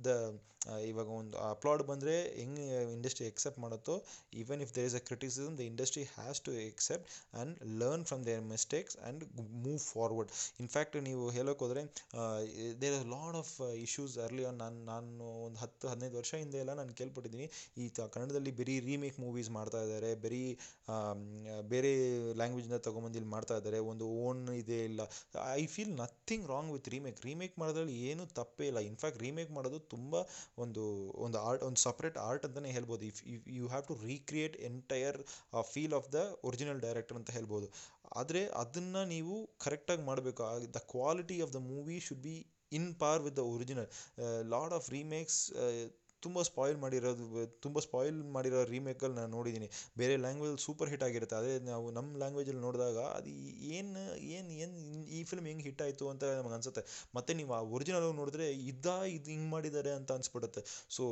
[0.08, 0.16] the
[0.86, 3.94] ಇವಾಗ ಒಂದು ಅಪ್ಲಾಡ್ ಬಂದರೆ ಹೆಂಗೆ industry accept ಮಾಡುತ್ತೋ
[4.40, 8.42] even if there is a criticism the industry has to accept and learn from their
[8.52, 9.22] mistakes and
[9.66, 11.82] move forward in fact ನೀವು ಹೇಳೋಕೆ ಹೋದರೆ
[12.82, 13.52] there are lot of
[13.84, 17.48] issues early on ನಾನು ನಾನು ಒಂದು ಹತ್ತು, ಹದಿನೈದು ವರ್ಷ ಹಿಂದೆ ಎಲ್ಲ ನಾನು ಕೇಳ್ಪಟ್ಟಿದ್ದೀನಿ.
[17.82, 20.42] ಈ ಕನ್ನಡದಲ್ಲಿ ಬರೀ ರೀಮೇಕ್ ಮೂವೀಸ್ ಮಾಡ್ತಾ ಇದ್ದಾರೆ, ಬರೀ
[21.72, 21.92] ಬೇರೆ
[22.40, 23.78] ಲ್ಯಾಂಗ್ವೇಜಿಂದ ತೊಗೊಂಬಂದು ಇಲ್ಲಿ ಮಾಡ್ತಾ ಇದ್ದಾರೆ.
[23.92, 25.02] ಒಂದು ಓನ್ ಇದೇ ಇಲ್ಲ.
[25.60, 28.82] I feel nothing wrong with remake remake ಮಾಡೋದ್ರಲ್ಲಿ ಏನೂ ತಪ್ಪೇ ಇಲ್ಲ.
[28.90, 30.14] ಇನ್ಫ್ಯಾಕ್ಟ್ ರೀಮೇಕ್ ಮಾಡೋದು ತುಂಬ
[30.64, 30.84] ಒಂದು
[31.26, 33.04] ಒಂದು ಆರ್ಟ್ ಒಂದು ಸಪ್ರೇಟ್ ಆರ್ಟ್ ಅಂತಲೇ ಹೇಳ್ಬೋದು.
[33.12, 33.22] If
[33.58, 35.18] you have to recreate entire
[35.72, 37.68] feel of the original director ಅಂತ ಹೇಳ್ಬೋದು.
[38.20, 40.42] ಆದರೆ ಅದನ್ನು ನೀವು ಕರೆಕ್ಟಾಗಿ ಮಾಡಬೇಕು.
[40.76, 42.36] The quality of the movie should be
[42.78, 43.88] in par with the original
[44.54, 45.38] lot of remakes
[46.26, 47.24] ತುಂಬ ಸ್ಪಾಯಿಲ್ ಮಾಡಿರೋದು,
[47.64, 49.68] ತುಂಬ ಸ್ಪಾಯಿಲ್ ಮಾಡಿರೋ ರೀಮೇಕಲ್ಲಿ ನಾನು ನೋಡಿದ್ದೀನಿ
[50.00, 51.36] ಬೇರೆ ಲ್ಯಾಂಗ್ವೇಜ್ ಸೂಪರ್ ಹಿಟ್ ಆಗಿರುತ್ತೆ.
[51.40, 53.32] ಅದೇ ನಾವು ನಮ್ಮ ಲ್ಯಾಂಗ್ವೇಜಲ್ಲಿ ನೋಡಿದಾಗ ಅದು
[53.78, 54.02] ಏನು
[54.36, 54.74] ಏನು ಏನು,
[55.18, 56.84] ಈ ಫಿಲ್ಮ್ ಹೆಂಗೆ ಹಿಟ್ ಆಯಿತು ಅಂತ ನಮಗೆ ಅನಿಸುತ್ತೆ.
[57.18, 60.62] ಮತ್ತು ನೀವು ಆ ಒರಿಜಿನಲ್ ನೋಡಿದ್ರೆ ಇದ್ದಾ, ಇದು ಹಿಂಗೆ ಮಾಡಿದ್ದಾರೆ ಅಂತ ಅನಿಸ್ಬಿಡುತ್ತೆ.
[60.96, 61.02] ಸೊ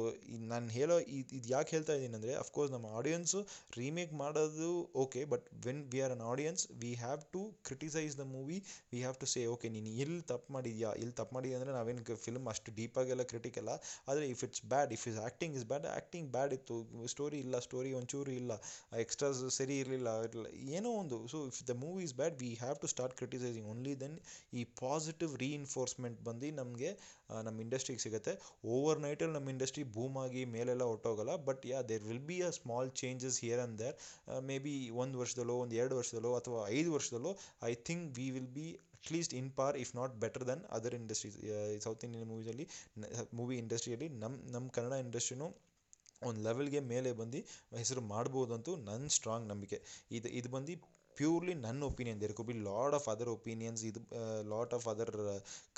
[0.53, 3.43] ನಾನು ಹೇಳೋ ಇದು ಇದು ಯಾಕೆ ಹೇಳ್ತಾ ಇದ್ದೀನಿ ಅಂದರೆ ಅಫ್ಕೋರ್ಸ್ ನಮ್ಮ ಆಡಿಯನ್ಸು
[3.81, 4.71] ರೀಮೇಕ್ ಮಾಡೋದು
[5.05, 8.59] okay but when we are an audience we have to criticise the movie
[8.93, 10.91] we have to say okay ನೀನು ಇಲ್ಲಿ ತಪ್ಪು ಮಾಡಿದ್ಯಾ?
[11.03, 13.73] ಇಲ್ಲಿ ತಪ್ಪು ಮಾಡಿದ್ಯಾ ಅಂದರೆ ನಾವೇನು ಫಿಲ್ಮ್ ಅಷ್ಟು ಡೀಪಾಗೆಲ್ಲ ಕ್ರಿಟಿಕ್ ಅಲ್ಲ.
[14.09, 16.77] ಆದರೆ if it's bad if is acting is bad acting bad ಇತ್ತು.
[17.15, 18.53] ಸ್ಟೋರಿ ಇಲ್ಲ ಸ್ಟೋರಿ ಒಂಚೂರು ಇಲ್ಲ.
[19.05, 20.09] ಎಕ್ಸ್ಟ್ರಾಸ್ ಸರಿ ಇರಲಿಲ್ಲ.
[20.79, 21.19] ಏನೋ ಒಂದು.
[21.35, 24.17] So if the movie is bad we have to start criticising only then
[24.61, 26.91] ಈ ಪಾಸಿಟಿವ್ ರೀಇನ್ಫೋರ್ಸ್ಮೆಂಟ್ ಬಂದು ನಮಗೆ
[27.47, 28.33] ನಮ್ಮ ಇಂಡಸ್ಟ್ರಿಗೆ ಸಿಗುತ್ತೆ.
[28.75, 32.91] ಓವರ್ ನೈಟಲ್ಲಿ ನಮ್ಮ ಇಂಡಸ್ಟ್ರಿ ಬೂಮ್ ಆಗಿ ಮೇಲೆಲ್ಲ ಹೊಟ್ಟೋಗಲ್ಲ but yeah there will be a small
[33.01, 33.97] changes here and there
[34.49, 37.33] may be ಒಂದು ವರ್ಷದಲ್ಲೋ, ಒಂದು ಎರಡು ವರ್ಷದಲ್ಲೋ, ಅಥವಾ ಐದು ವರ್ಷದಲ್ಲೋ
[37.71, 38.67] I think we will be
[39.07, 41.37] at least in par if not better than other industries
[41.85, 42.65] south Indian ಮೂವೀಸಲ್ಲಿ
[43.35, 45.49] movie ಇಂಡಸ್ಟ್ರಿಯಲ್ಲಿ ನಮ್ಮ ನಮ್ಮ ಕನ್ನಡ ಇಂಡಸ್ಟ್ರಿನೂ
[46.23, 47.41] ಒಂದು ಲೆವೆಲ್ಗೆ ಮೇಲೆ ಬಂದು
[47.77, 49.79] ಹೆಸರು ಮಾಡ್ಬೋದಂತೂ ನನ್ನ ಸ್ಟ್ರಾಂಗ್ ನಂಬಿಕೆ.
[50.11, 50.75] ಇದು ಇದು ಬಂದು
[51.19, 54.01] ಪ್ಯೂರ್ಲಿ ನನ್ನ opinion there could be lot of other opinions ಇದು
[54.53, 55.13] lot of other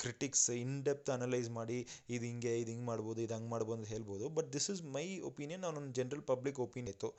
[0.03, 1.77] critics in depth analyse ಮಾಡಿ
[2.09, 4.25] ಇದು ಹಿಂಗೆ ಇದು ಹಿಂಗೆ ಮಾಡ್ಬೋದು, ಇದು ಹಂಗೆ ಮಾಡ್ಬೋದು ಅಂತ ಹೇಳ್ಬೋದು.
[4.37, 7.11] But this is my opinion ನಾನು ಜನರಲ್ ಪಬ್ಲಿಕ್ ಒಪಿನಿಯನ್ ಇತ್ತು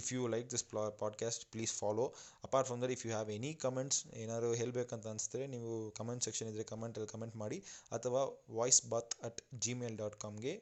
[0.00, 2.06] if you like this ಪ್ಲಾ podcast please follow
[2.44, 6.64] apart from that if you have any comments ಏನಾದ್ರು ಹೇಳಬೇಕಂತ ಅನಿಸಿದ್ರೆ ನೀವು ಕಮೆಂಟ್ ಸೆಕ್ಷನ್ ಇದ್ದರೆ
[6.72, 7.58] ಕಮೆಂಟಲ್ಲಿ ಕಮೆಂಟ್ ಮಾಡಿ,
[7.92, 8.22] ಅಥವಾ
[8.58, 10.54] ವಾಯ್ಸ್ ಬಾತ್ ಅಟ್ ಜಿಮೇಲ್ ಡಾಟ್ ಕಾಮ್ಗೆ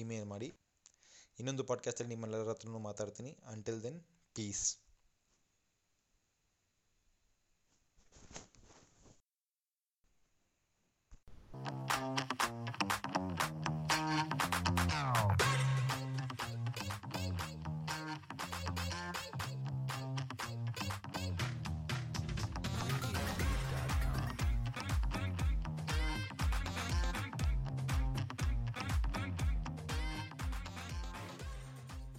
[0.00, 0.50] ಇಮೇಲ್ ಮಾಡಿ.
[1.38, 3.32] ಇನ್ನೊಂದು ಪಾಡ್ಕಾಸ್ಟಲ್ಲಿ ನಿಮ್ಮೆಲ್ಲರ ಹತ್ರನೂ ಮಾತಾಡ್ತೀನಿ.
[3.52, 3.98] Until then
[4.36, 4.66] peace